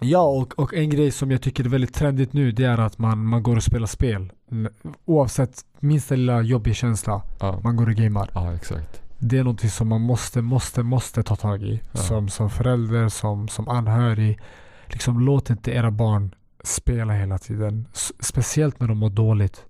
[0.00, 2.98] Ja och, och en grej som jag tycker är väldigt trendigt nu det är att
[2.98, 4.32] man, man går och spelar spel.
[5.04, 7.60] Oavsett minsta lilla jobbig känsla, Ja.
[7.64, 8.30] man går och gamer.
[8.34, 9.02] ja, exakt.
[9.18, 11.80] Det är någonting som man måste, måste, måste ta tag i.
[11.92, 11.98] Ja.
[11.98, 14.38] Som, som förälder, som, som anhörig.
[14.86, 16.34] Liksom låt inte era barn
[16.64, 17.86] spela hela tiden.
[17.94, 19.64] S- speciellt när de mår dåligt.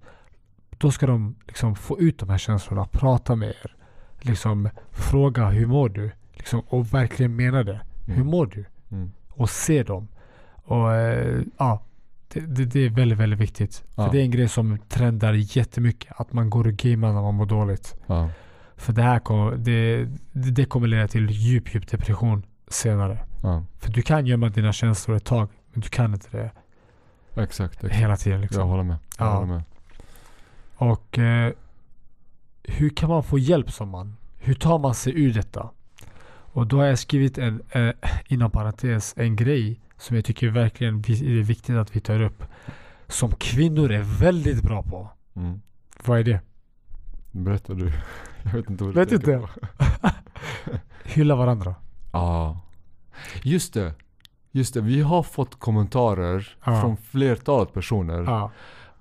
[0.79, 3.75] Då ska de liksom få ut de här känslorna, prata med er.
[4.21, 6.11] Liksom fråga hur mår du?
[6.33, 7.81] Liksom, och verkligen mena det.
[8.07, 8.27] Hur Mm.
[8.27, 8.65] mår du?
[8.91, 9.11] Mm.
[9.29, 10.09] och se dem.
[10.69, 11.83] Och eh, ja,
[12.29, 13.85] det, det, det är väldigt, väldigt viktigt.
[13.95, 14.05] Ja.
[14.05, 16.13] För det är en grej som trendar jättemycket.
[16.17, 17.95] Att man går och gamer när man mår dåligt.
[18.07, 18.31] Ja.
[18.77, 23.19] För det här kommer, det, det, kommer leda till djup, djup depression senare.
[23.43, 23.65] Ja.
[23.79, 26.51] För du kan gömma dina känslor ett tag, men du kan inte det
[27.43, 27.75] Exakt.
[27.75, 27.95] exakt.
[27.95, 28.41] hela tiden.
[28.41, 28.61] Liksom.
[28.61, 28.97] Jag håller med.
[29.19, 29.33] Jag Ja.
[29.35, 29.63] håller med.
[30.77, 31.53] Och eh,
[32.63, 34.17] hur kan man få hjälp som man?
[34.39, 35.71] Hur tar man sig ur detta?
[36.53, 37.91] Och då har jag skrivit en, eh,
[38.27, 42.43] inom parentes, en grej som jag tycker verkligen är viktigt att vi tar upp.
[43.09, 45.11] Som kvinnor är väldigt bra på.
[45.37, 45.61] Mm.
[46.05, 46.41] Vad är det?
[47.31, 47.93] Berätta du.
[48.43, 49.39] Jag vet inte vad du Vet inte.
[49.39, 49.49] på.
[51.05, 51.75] Hylla varandra.
[52.13, 52.61] Ja.
[53.43, 53.95] Just det.
[54.51, 54.81] Just det.
[54.81, 56.81] Vi har fått kommentarer Ja.
[56.81, 58.23] från flertalet personer.
[58.23, 58.51] Ja.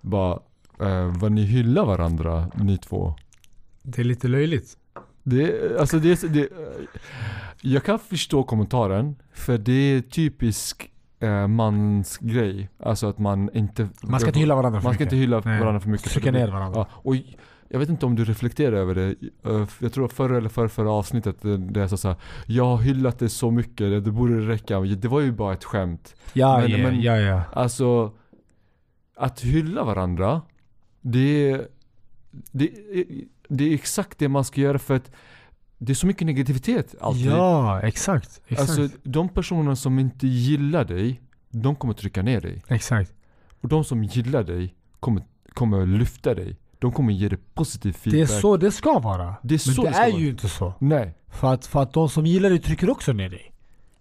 [0.01, 0.39] Bara,
[0.79, 3.15] eh, vad ni hyllar varandra, ni två.
[3.83, 4.76] Det är lite löjligt.
[5.29, 6.49] Det, alltså det, är så- det,
[7.61, 12.69] jag kan förstå kommentaren, för det är typisk eh, mans grej.
[12.79, 13.89] Alltså att man inte...
[14.03, 15.13] Man ska inte hylla varandra för Man ska mycket.
[15.13, 15.59] inte hylla Nej.
[15.59, 16.11] varandra för mycket.
[16.11, 16.79] Trycka det ner varandra.
[16.79, 17.15] Ja, och
[17.69, 19.15] jag vet inte om du reflekterar över det.
[19.45, 22.77] Eh, Jag tror förra eller förra, förra avsnittet eh, där jag sa såhär Jag har
[22.77, 24.79] hyllat det så mycket, det det borde räcka.
[24.79, 26.15] Det var ju bara ett skämt.
[26.33, 27.41] Ja, Men- ja, men- ja, ja.
[27.53, 28.11] Alltså,
[29.15, 30.41] att hylla varandra,
[31.01, 31.67] det är,
[32.51, 33.05] det, är,
[33.47, 35.11] det är exakt det man ska göra för att
[35.77, 37.25] det är så mycket negativitet alltid.
[37.25, 38.41] Ja, exakt.
[38.47, 38.69] Exakt.
[38.79, 42.63] Alltså de personerna som inte gillar dig, de kommer trycka ner dig.
[42.67, 43.13] exakt.
[43.61, 45.23] Och de som gillar dig kommer,
[45.53, 46.57] kommer lyfta dig.
[46.79, 48.41] De kommer ge dig positiv Det är feedback.
[48.41, 49.35] så det ska vara.
[49.43, 50.21] Det är så Men det, det ska är vara.
[50.21, 50.73] ju inte så.
[50.79, 51.13] Nej.
[51.27, 53.53] För att, för att de som gillar dig trycker också ner dig.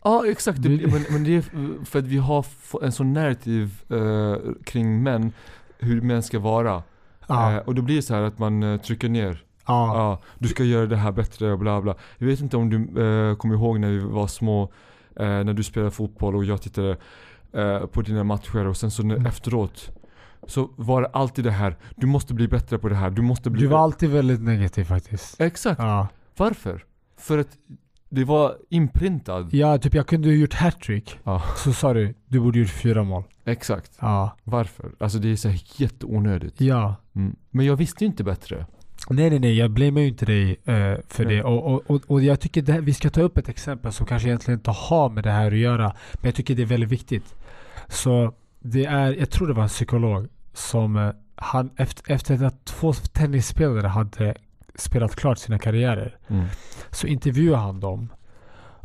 [0.05, 2.47] Ja exakt, det, Det- men, men det är för att vi har
[2.83, 5.33] en sån narrativ eh, kring män,
[5.79, 6.83] hur män ska vara.
[7.27, 7.53] Ja.
[7.53, 9.45] Eh, och då blir det så här att man eh, trycker ner.
[9.67, 9.97] ja.
[9.97, 11.95] Ja, du ska göra det här bättre och bla bla.
[12.19, 14.63] Jag vet inte om du eh, kommer ihåg när vi var små,
[15.17, 16.97] eh, när du spelade fotboll och jag tittade
[17.53, 19.27] eh, på dina matcher och sen så Mm.
[19.27, 19.91] efteråt
[20.47, 23.51] så var det alltid det här, du måste bli bättre på det här, du måste
[23.51, 25.41] bli Du var alltid väldigt negativ faktiskt.
[25.41, 26.09] Exakt, Ja.
[26.37, 26.85] varför?
[27.19, 27.49] För att
[28.09, 29.49] det var inprintad.
[29.55, 31.19] ja, typ jag kunde ha gjort hattrick.
[31.25, 31.43] Ja.
[31.57, 33.25] Så sa du, du borde gjort fyra mål.
[33.45, 34.37] Exakt, Ja.
[34.45, 34.91] varför?
[35.01, 36.61] Alltså det är så här jätteonödigt.
[36.61, 36.97] Ja.
[37.17, 37.37] Mm.
[37.51, 38.67] Men jag visste ju inte bättre.
[39.11, 41.37] Nej nej nej, jag blamear ju inte dig eh, för Nej.
[41.37, 41.43] det.
[41.45, 44.29] Och, och, och, och jag tycker här- vi ska ta upp ett exempel som kanske
[44.29, 45.85] egentligen inte har med det här att göra.
[46.15, 47.35] Men jag tycker det är väldigt viktigt.
[47.89, 52.65] Så det är, jag tror det var en psykolog som eh, han, efter, efter att
[52.65, 54.35] två tennisspelare hade
[54.79, 56.47] spelat klart sina karriärer Mm.
[56.91, 58.13] så intervjuade han dem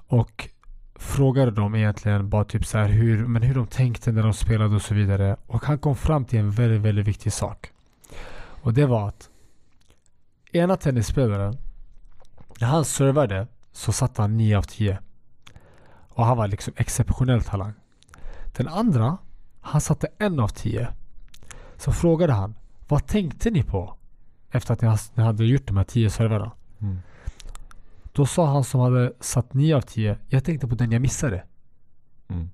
[0.08, 0.50] och
[0.96, 4.76] frågade dem egentligen bara typ så här hur, men hur de tänkte när de spelade
[4.76, 5.36] och så vidare.
[5.48, 7.72] Och han kom fram till en väldigt, väldigt viktig sak.
[8.62, 9.30] Och det var att
[10.52, 11.58] ena tennisspelaren,
[12.60, 15.00] när han servade så satte han 9 av 10.
[16.10, 17.74] Och han var liksom exceptionell talang.
[18.58, 19.18] Den andra,
[19.62, 20.88] han satte en av 10.
[21.78, 22.56] Så frågade han,
[22.88, 23.96] vad tänkte ni på?
[24.52, 26.52] Efter att ni hade gjort de här 10 servarna.
[26.80, 27.00] Mm.
[28.14, 31.44] Då sa han som hade satt 9 av 10, jag tänkte på den jag missade.
[32.28, 32.50] Mm.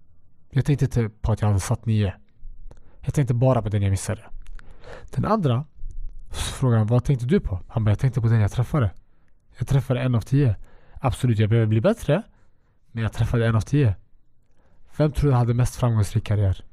[0.50, 2.14] Jag tänkte inte på att jag hade satt 9.
[3.02, 4.22] Jag tänkte bara på den jag missade.
[5.16, 5.66] Den andra
[6.32, 7.60] så frågar han vad tänkte du på?
[7.68, 8.92] Han bara jag tänkte på den jag träffade.
[9.58, 10.56] Jag träffade en av tio.
[10.94, 12.24] Absolut, jag behöver bli bättre.
[12.92, 13.96] Men jag träffade en av tio.
[14.98, 16.64] Vem tror du hade mest framgångsrik karriär?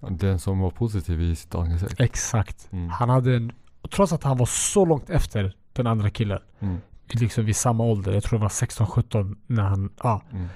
[0.00, 2.00] Den som var positiv i sitt angreppssätt.
[2.00, 2.68] Exakt.
[2.72, 2.88] Mm.
[2.88, 3.52] Han hade en...
[3.90, 6.40] Trots att han var så långt efter den andra killen.
[6.60, 6.80] Mm.
[7.12, 8.12] Liksom vid samma ålder.
[8.12, 9.92] Jag tror det var 16-17 när han...
[10.02, 10.22] Ja.
[10.32, 10.46] Mm.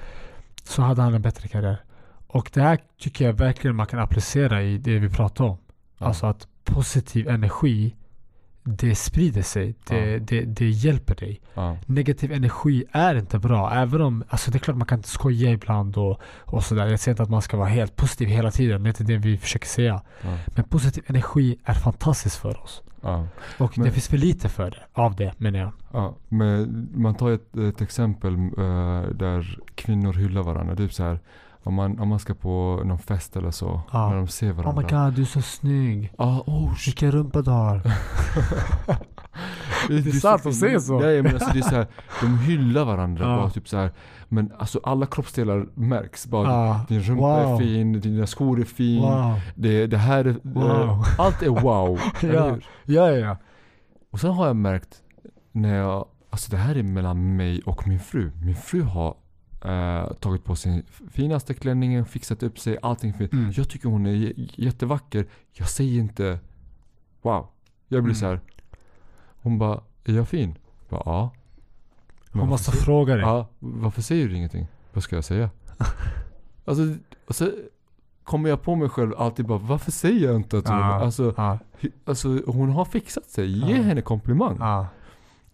[0.65, 1.83] Så hade han en bättre karriär.
[2.27, 5.59] Och det här tycker jag verkligen man kan applicera i det vi pratar om.
[5.99, 6.07] Ja.
[6.07, 7.95] Alltså att positiv energi
[8.67, 9.75] det sprider sig.
[9.87, 10.19] Det, Ja.
[10.19, 11.41] det, det hjälper dig.
[11.55, 11.77] Ja.
[11.87, 13.73] Negativ energi är inte bra.
[13.75, 16.87] Även om, alltså det är klart man kan inte skoja ibland och, och sådär.
[16.87, 18.83] Jag säger inte att man ska vara helt positiv hela tiden.
[18.83, 20.03] Det är inte det vi försöker säga.
[20.47, 22.83] Men positiv energi är fantastiskt för oss.
[23.07, 23.27] Ja.
[23.59, 25.73] Och Men- det finns för lite för det, av det menar jag.
[25.93, 30.77] Ja, men man tar ett, ett exempel eh, där kvinnor hyllar varandra.
[30.77, 31.21] Typ så här,
[31.63, 34.09] om man, om man ska på någon fest eller så, Ja.
[34.09, 34.83] när de ser Oh varandra.
[34.83, 36.13] my god, du är så snygg.
[36.19, 36.75] Ah, oh.
[36.87, 37.81] Vilken rumpa du har.
[39.89, 40.99] Det är sant, de säger så.
[41.01, 41.87] Nej men alltså det är så här,
[42.21, 43.37] de hyllar varandra Ja.
[43.37, 43.91] bara typ så här.
[44.29, 46.49] Men alltså alla kroppsdelar märks bara.
[46.53, 47.55] Ah, Din rumpa wow.
[47.55, 49.03] är fin, dina skor är fin.
[49.03, 49.41] Wow.
[49.55, 51.05] Det, det här är, Wow.
[51.19, 52.01] allt är wow.
[52.23, 52.59] Ja.
[52.85, 53.37] Ja, ja.
[54.11, 55.03] Och sen har jag märkt
[55.53, 58.31] när jag, alltså det här är mellan mig och min fru.
[58.43, 59.17] Min fru har
[59.65, 63.33] eh, tagit på sin finaste klänningen, fixat upp sig, allting fint.
[63.33, 63.53] Mm.
[63.57, 65.27] Jag tycker hon är jättevacker.
[65.53, 66.39] Jag säger inte
[67.23, 67.47] wow.
[67.89, 68.21] Jag blir Mm.
[68.21, 68.41] så här.
[69.43, 70.59] Hon bara, är jag fin?
[70.89, 71.31] Jag bara, ja.
[72.41, 73.23] Hon varför måste säger- fråga dig.
[73.23, 74.67] Ja, varför säger du ingenting?
[74.93, 75.51] Vad ska jag säga?
[76.65, 76.83] alltså,
[77.29, 77.51] och så
[78.25, 80.85] kommer jag på mig själv alltid bara, varför säger jag inte att hon, Ja.
[80.85, 81.59] alltså, Ja,
[82.05, 83.47] alltså hon har fixat sig.
[83.71, 83.83] Ge Ja.
[83.83, 84.59] henne komplimang.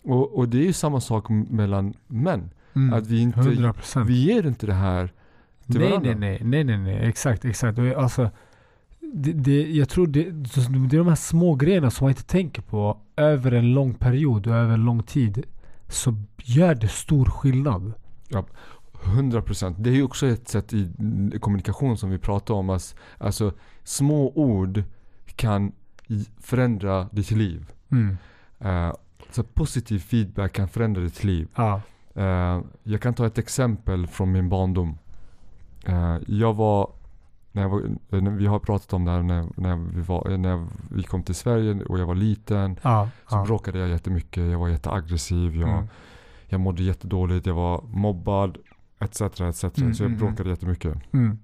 [0.04, 2.50] Och, och det är ju samma sak mellan män.
[2.74, 2.94] Mm.
[2.94, 4.08] Att vi inte, 100 procent.
[4.10, 5.12] vi ger inte det här
[5.66, 6.10] till Nej, varandra.
[6.14, 7.78] nej, nej, nej, nej, nej, exakt, exakt.
[7.78, 8.30] Och Alltså,
[9.14, 12.62] det, det, jag tror det, det är de här små grejerna som man inte tänker
[12.62, 15.44] på över en lång period och över en lång tid.
[15.92, 17.92] Så gör det stor skillnad.
[19.02, 19.74] 100%.
[19.78, 22.70] Det är ju också ett sätt i mm, kommunikation som vi pratar om.
[22.70, 23.52] Alltså, alltså
[23.84, 24.82] små ord
[25.36, 25.72] kan
[26.40, 27.72] förändra ditt liv.
[27.90, 28.16] Mm.
[28.58, 28.92] Eh,
[29.30, 31.48] så positiv feedback kan förändra ditt liv.
[31.54, 31.80] Ja.
[32.14, 34.98] Eh, jag kan ta ett exempel från min barndom.
[35.84, 36.90] Eh, jag var,
[37.52, 37.80] när jag var,
[38.20, 41.34] när vi har pratat om det här när, när, vi var, när vi kom till
[41.34, 42.76] Sverige och jag var liten.
[42.82, 43.08] Ja.
[43.28, 43.44] Så ja.
[43.44, 45.88] bråkade jag jättemycket, jag var jätteaggressiv, jag, Mm.
[46.46, 48.58] jag mådde jättedåligt, jag var mobbad
[48.98, 49.20] etc.
[49.20, 49.64] etc.
[49.64, 50.94] Mm, så jag mm, bråkade jättemycket.
[51.12, 51.38] Mm.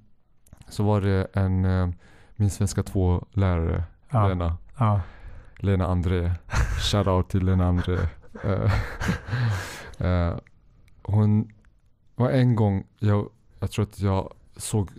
[0.69, 1.89] Så var det en, eh,
[2.37, 4.29] min svenska 2 lärare, Ja.
[4.29, 5.01] Lena, Ja.
[5.57, 6.33] Lena André.
[6.81, 7.99] Shoutout till Lena André.
[8.45, 8.73] Eh,
[10.07, 10.37] eh,
[11.03, 11.53] hon
[12.15, 13.29] var en gång, jag,
[13.61, 14.91] jag tror att jag såg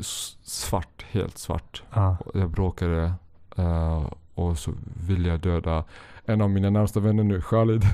[0.44, 1.84] svart, helt svart.
[2.20, 3.14] Och Jag bråkade
[3.58, 4.06] eh,
[4.36, 4.72] och så
[5.08, 5.84] ville jag döda
[6.26, 7.84] en av mina närmsta vänner nu, Khalid.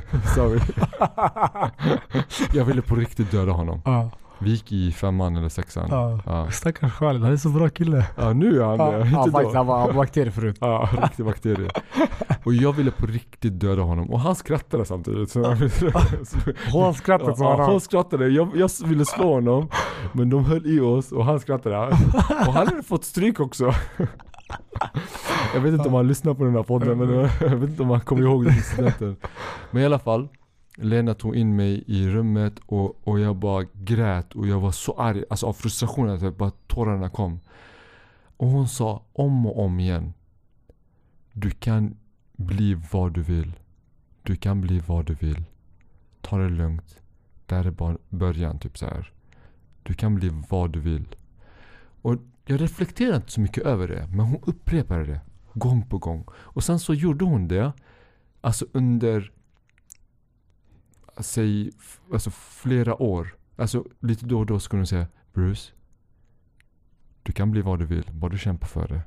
[2.53, 3.82] jag ville på riktigt döda honom.
[3.86, 4.09] Ja.
[4.45, 5.87] Vi gick i femman eller sexan.
[5.91, 6.19] Ja.
[6.25, 8.05] Ja, Stackars Khalid, han är så bra kille.
[8.15, 10.57] ja nu är han det, inte ja, faktiskt, han var, bakterier förut.
[10.59, 11.69] Ja, riktig bakterie.
[12.43, 14.09] Och jag ville på riktigt döda honom.
[14.09, 15.29] Och han skrattade samtidigt.
[15.31, 15.43] Så
[16.71, 18.27] Hånskrattet som han ja, han skrattade.
[18.27, 19.69] Jag, jag ville slå honom.
[20.13, 21.77] Men de höll i oss och han skrattade.
[22.47, 23.73] Och han hade fått stryk också.
[25.53, 26.97] Jag vet inte om han lyssnar på den här podden.
[26.97, 29.15] Men jag vet inte om han kommer ihåg den incidenten.
[29.71, 30.27] Men i alla fall.
[30.76, 34.93] Lena tog in mig i rummet och, och jag bara grät och jag var så
[34.93, 37.39] arg, alltså av frustration att bara tårarna kom.
[38.38, 40.13] Och hon sa om och om igen.
[41.34, 41.97] Du kan
[42.34, 43.53] bli vad du vill.
[44.23, 45.43] Du kan bli vad du vill.
[46.21, 47.01] Ta det lugnt.
[47.45, 49.11] Det här är bara början, typ så här.
[49.84, 51.15] Du kan bli vad du vill.
[52.01, 52.15] Och
[52.45, 55.21] jag reflekterade inte så mycket över det, men hon upprepade det
[55.53, 56.26] gång på gång.
[56.32, 57.71] Och sen så gjorde hon det,
[58.41, 59.32] alltså under,
[61.20, 63.36] säg, f- alltså flera år.
[63.57, 65.72] Alltså lite då och då skulle hon säga Bruce,
[67.24, 69.01] du kan bli vad du vill, bara du kämpar för det.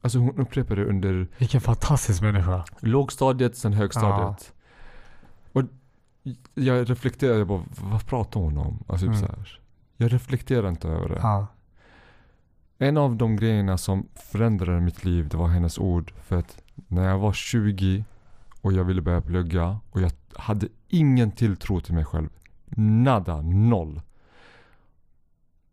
[0.00, 2.64] Alltså hon upprepade det under Vilken fantastisk människa.
[2.80, 4.52] lågstadiet, sen högstadiet.
[5.52, 5.62] Och
[6.54, 8.84] jag reflekterade, jag bara, vad pratar hon om?
[8.86, 9.20] Alltså typ Mm.
[9.20, 9.60] så här.
[9.96, 11.18] Jag reflekterar inte över det.
[11.22, 11.46] Ja.
[12.78, 16.12] En av de grejerna som förändrade mitt liv, det var hennes ord.
[16.22, 18.04] För att när jag var 20
[18.64, 22.28] och jag ville börja plugga och jag hade ingen tilltro till mig själv.
[22.76, 24.00] Nada, noll.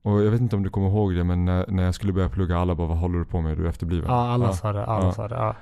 [0.02, 2.30] Och jag vet inte om du kommer ihåg det men när, när jag skulle börja
[2.30, 3.58] plugga alla bara vad håller du på med?
[3.58, 4.06] Du är efterbliven.
[4.10, 4.54] ja, alla Ja.
[4.54, 4.86] sa det.
[4.86, 5.14] Alla Ja.
[5.14, 5.36] sa det.
[5.36, 5.56] Ja.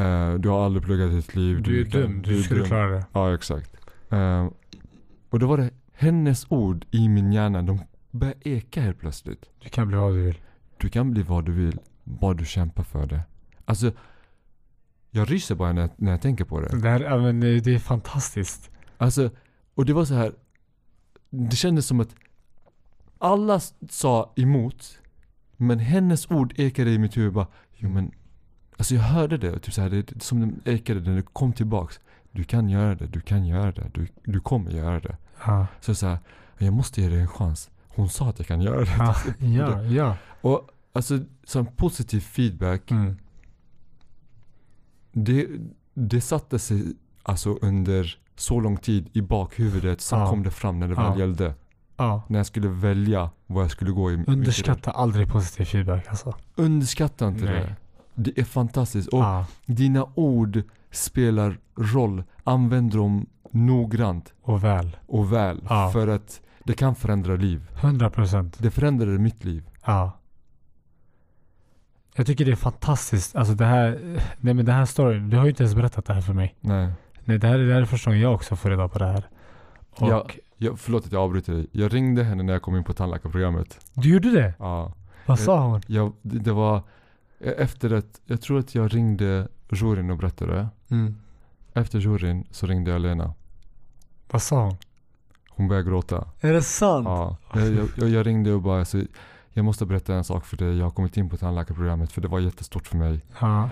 [0.00, 1.62] Eh, du har aldrig pluggat i ditt liv.
[1.62, 2.22] Du är kan- dum.
[2.22, 2.68] Du skulle dum.
[2.68, 3.06] klara det.
[3.12, 3.76] Ja, exakt.
[4.10, 4.48] Eh,
[5.30, 7.62] och då var det hennes ord i min hjärna.
[7.62, 7.78] De
[8.10, 9.44] började eka helt plötsligt.
[9.62, 10.38] Du kan bli vad du vill.
[10.78, 13.20] Du kan bli vad du vill, bara du kämpar för det.
[13.64, 13.92] Alltså,
[15.14, 16.80] Jag ryser bara när, när jag tänker på det.
[16.80, 18.70] Det, här, men det det är fantastiskt.
[18.98, 19.30] Alltså,
[19.74, 20.32] och det var så här.
[21.30, 22.14] Det kändes som att
[23.18, 23.60] alla
[23.90, 24.98] sa emot.
[25.56, 27.46] Men hennes ord ekade i mitt huvud bara,
[27.76, 28.12] jo men
[28.76, 32.00] Alltså jag hörde det, typ så här, det, som det ekade när det kom tillbaks.
[32.30, 35.16] Du kan göra det, du kan göra det, du, du kommer göra det.
[35.46, 36.18] Ja, Så så här,
[36.58, 37.70] jag måste ge dig en chans.
[37.88, 38.90] Hon sa att jag kan göra det.
[38.98, 39.82] ja, ja.
[39.82, 40.16] ja.
[40.40, 43.16] Och alltså, som positiv feedback, Mm.
[45.12, 45.46] Det,
[45.94, 46.84] det satte sig
[47.22, 50.30] alltså under så lång tid i bakhuvudet så Ja.
[50.30, 51.18] kom det fram när det väl Ja.
[51.18, 51.54] gällde.
[51.96, 52.22] ja.
[52.28, 54.24] När jag skulle välja vad jag skulle gå i.
[54.26, 56.34] Underskatta aldrig positiv feedback alltså.
[56.54, 57.54] Underskatta inte Nej.
[57.54, 57.74] det.
[58.14, 59.08] Det är fantastiskt.
[59.08, 62.24] Och Ja, dina ord spelar roll.
[62.44, 64.96] Använd dem noggrant och väl.
[65.06, 65.60] och väl.
[65.68, 65.90] Ja.
[65.92, 67.70] För att det kan förändra liv.
[67.80, 68.56] 100 procent.
[68.58, 69.64] Det förändrade mitt liv.
[69.86, 70.12] Ja.
[72.14, 73.36] Jag tycker det är fantastiskt.
[73.36, 73.98] Alltså det här,
[74.38, 76.54] nej men det här storyn, du har ju inte ens berättat det här för mig.
[76.60, 76.88] Nej.
[77.24, 79.28] Nej, det här, det här är första gången jag också får reda på det här.
[79.90, 80.26] Och Ja.
[80.56, 81.66] Jag, förlåt att jag avbryter dig.
[81.72, 83.86] Jag ringde henne när jag kom in på tandläkarprogrammet.
[83.94, 84.54] Du gjorde det?
[84.58, 84.92] Ja.
[85.26, 85.80] Vad sa hon?
[85.86, 86.82] Jag, det, det var
[87.38, 90.68] efter att, jag tror att jag ringde juryn och berättade.
[90.90, 91.16] Mm.
[91.74, 93.34] Efter juryn så ringde jag Lena.
[94.30, 94.76] Vad sa hon?
[95.48, 96.28] Hon började gråta.
[96.40, 97.06] Är det sant?
[97.08, 97.36] Ja.
[97.54, 98.98] Jag, jag, jag, jag ringde och bara, alltså,
[99.52, 100.78] jag måste berätta en sak för dig.
[100.78, 103.20] Jag har kommit in på tandläkarprogrammet för det var jättestort för mig.
[103.40, 103.70] Ja.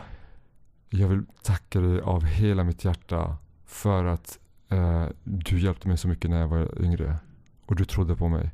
[0.90, 6.08] Jag vill tacka dig av hela mitt hjärta för att eh, du hjälpte mig så
[6.08, 7.16] mycket när jag var yngre.
[7.66, 8.50] Och du trodde på mig.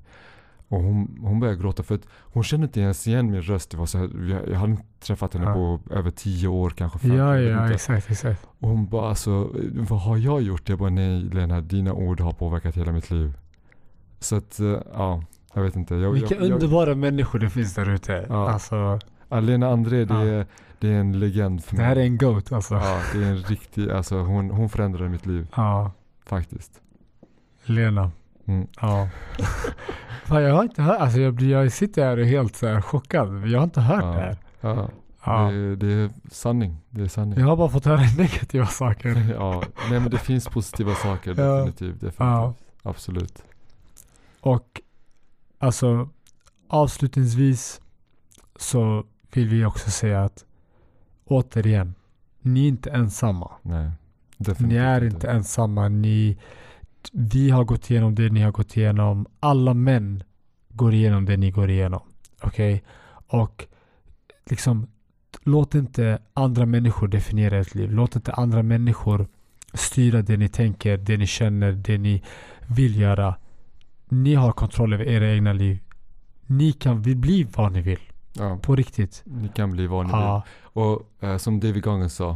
[0.69, 3.71] Och hon, hon började gråta för att hon kände inte ens igen min röst.
[3.71, 5.55] Det var så här, jag, jag hade inte träffat henne Ja.
[5.55, 6.99] på över tio år kanske.
[6.99, 7.75] 15, Ja, ja, inte.
[7.75, 8.47] exakt, exakt.
[8.59, 9.51] Och hon bara alltså,
[9.89, 10.69] vad har jag gjort?
[10.69, 13.33] Jag bara nej Lena, dina ord har påverkat hela mitt liv.
[14.19, 15.23] Så att, eh, ja,
[15.57, 15.95] jag vet inte.
[15.95, 18.27] Jag, Vilka jag, jag, underbara människor det finns där ute.
[18.29, 18.51] Ja.
[18.51, 18.99] Alltså,
[19.29, 20.25] ja, Lena André, det, Ja.
[20.25, 20.47] är,
[20.79, 21.87] det är en legend för det mig.
[21.87, 22.75] här är en goat alltså.
[22.75, 25.91] Ja, det är en riktig, alltså hon, hon förändrade mitt liv Ja.
[26.27, 26.81] faktiskt.
[27.65, 28.11] Lena.
[28.47, 28.67] Mm.
[28.81, 29.09] Ja.
[30.25, 32.67] Fan, jag har inte hört, alltså jag, blir, jag sitter här och är helt så
[32.67, 33.47] här chockad.
[33.49, 34.09] Jag har inte hört Ja.
[34.11, 34.37] det här.
[34.61, 34.89] Ja,
[35.25, 35.51] Ja.
[35.51, 36.77] Det, är- det är sanning.
[36.91, 37.39] Det är sanning.
[37.39, 39.35] Jag har bara fått höra negativa saker.
[39.39, 42.01] ja, nej men det finns positiva saker definitivt.
[42.01, 42.57] definitivt.
[42.83, 43.43] Absolut.
[44.41, 44.81] Och
[45.59, 46.09] alltså
[46.69, 47.81] avslutningsvis
[48.57, 50.45] så vill vi också säga att
[51.25, 51.95] återigen,
[52.41, 53.51] ni är inte ensamma.
[53.63, 53.91] Nej.
[54.59, 55.89] Ni är inte ensamma.
[55.89, 56.39] Ni,
[57.13, 59.27] vi har gått igenom det ni har gått igenom.
[59.41, 60.23] Alla män
[60.69, 62.03] går igenom det ni går igenom.
[62.43, 62.83] Okej?
[63.27, 63.67] Och
[64.45, 64.87] liksom
[65.43, 67.91] låt inte andra människor definiera ert liv.
[67.91, 69.27] Låt inte andra människor
[69.75, 72.23] styra det ni tänker, det ni känner, det ni
[72.67, 73.35] vill göra.
[74.09, 75.79] Ni har kontroll över era egna liv.
[76.47, 77.99] Ni kan bli vad ni vill.
[78.33, 78.59] Ja.
[78.63, 79.23] På riktigt.
[79.25, 80.21] Ni kan bli vad ni vill.
[80.21, 82.31] Ja, Och eh, som David Goggins sa.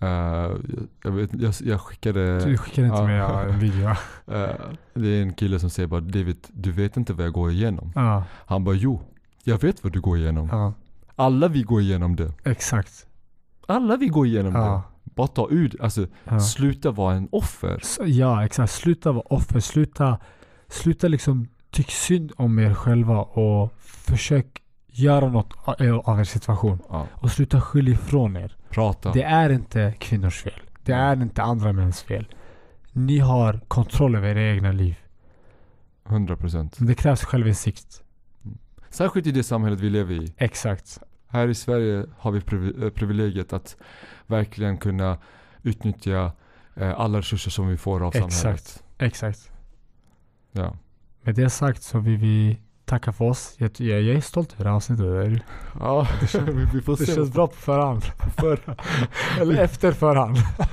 [0.00, 0.08] eh,
[1.02, 2.44] jag, vet, jag, jag skickade...
[2.44, 3.10] du skickade inte ja.
[3.10, 3.88] ja, en video.
[4.26, 4.50] eh,
[4.94, 7.92] det är en kille som säger bara David, du vet inte vad jag går igenom.
[7.94, 9.00] Ja, Han bara jo,
[9.44, 10.72] jag vet vad du går igenom.
[11.16, 12.32] Alla vi går igenom det.
[12.44, 13.06] exakt.
[13.66, 14.80] Alla vi går igenom det.
[15.04, 16.06] Bara ta ut, alltså
[16.56, 17.82] sluta vara en offer.
[18.04, 18.72] Ja, exakt.
[18.72, 19.60] Sluta vara offer.
[19.60, 20.18] Sluta,
[20.70, 24.46] sluta liksom tycka synd om er själva och försök
[24.86, 25.52] göra något
[26.04, 26.78] av er situation.
[26.88, 28.56] Ja, Och sluta skylla ifrån er.
[28.70, 29.12] prata.
[29.12, 30.60] Det är inte kvinnors fel.
[30.84, 32.26] Det är inte andra mäns fel.
[32.92, 34.96] Ni har kontroll över era egna liv.
[36.08, 36.74] 100%.
[36.78, 38.02] Men det krävs självinsikt.
[38.90, 40.34] Särskilt i det samhället vi lever i.
[40.36, 40.98] Exakt.
[41.28, 42.38] Här i Sverige har vi
[42.84, 43.76] eh, privilegiet att
[44.26, 45.18] verkligen kunna
[45.62, 46.32] utnyttja
[46.74, 48.82] eh, alla resurser som vi får av samhället.
[48.98, 49.49] Exakt.
[50.52, 50.76] Ja.
[51.22, 53.54] Med det sagt så vill vi tacka för oss.
[53.58, 55.42] Jag, jag, jag är stolt över det här avsnittet.
[55.80, 56.06] Ja,
[56.46, 57.14] vi- vi får Det se.
[57.14, 58.02] känns bra på förhand.
[58.38, 58.76] För,
[59.40, 60.36] Eller efter förhand.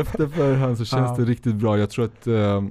[0.00, 1.24] efter förhand så känns Ja.
[1.24, 1.78] det riktigt bra.
[1.78, 2.62] Jag tror att eh,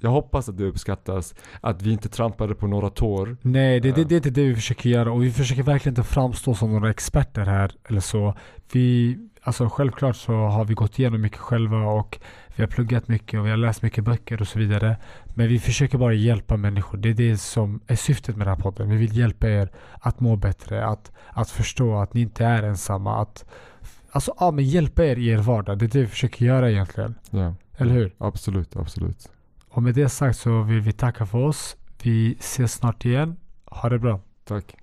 [0.00, 1.34] jag hoppas att det uppskattas.
[1.60, 3.36] Att vi inte trampade på några tår.
[3.42, 4.06] Nej, det, det, Ja.
[4.08, 6.90] det är inte det vi försöker göra och vi försöker verkligen inte framstå som några
[6.90, 8.34] experter här eller så.
[8.72, 12.18] Vi, alltså självklart så har vi gått igenom mycket själva och
[12.56, 14.96] vi har pluggat mycket och vi har läst mycket böcker och så vidare.
[15.24, 16.98] Men vi försöker bara hjälpa människor.
[16.98, 18.90] Det är det som är syftet med den här podden.
[18.90, 23.22] Vi vill hjälpa er att må bättre, att, att förstå att ni inte är ensamma.
[23.22, 23.44] Att,
[24.10, 25.78] alltså, ja, men hjälpa er i er vardag.
[25.78, 27.14] Det är det vi försöker göra egentligen.
[27.30, 27.54] Ja.
[27.76, 28.14] Eller hur?
[28.18, 29.30] Absolut, absolut.
[29.68, 31.76] Och med det sagt så vill vi tacka för oss.
[32.02, 33.36] Vi ses snart igen.
[33.64, 34.20] Ha det bra.
[34.44, 34.76] Tack.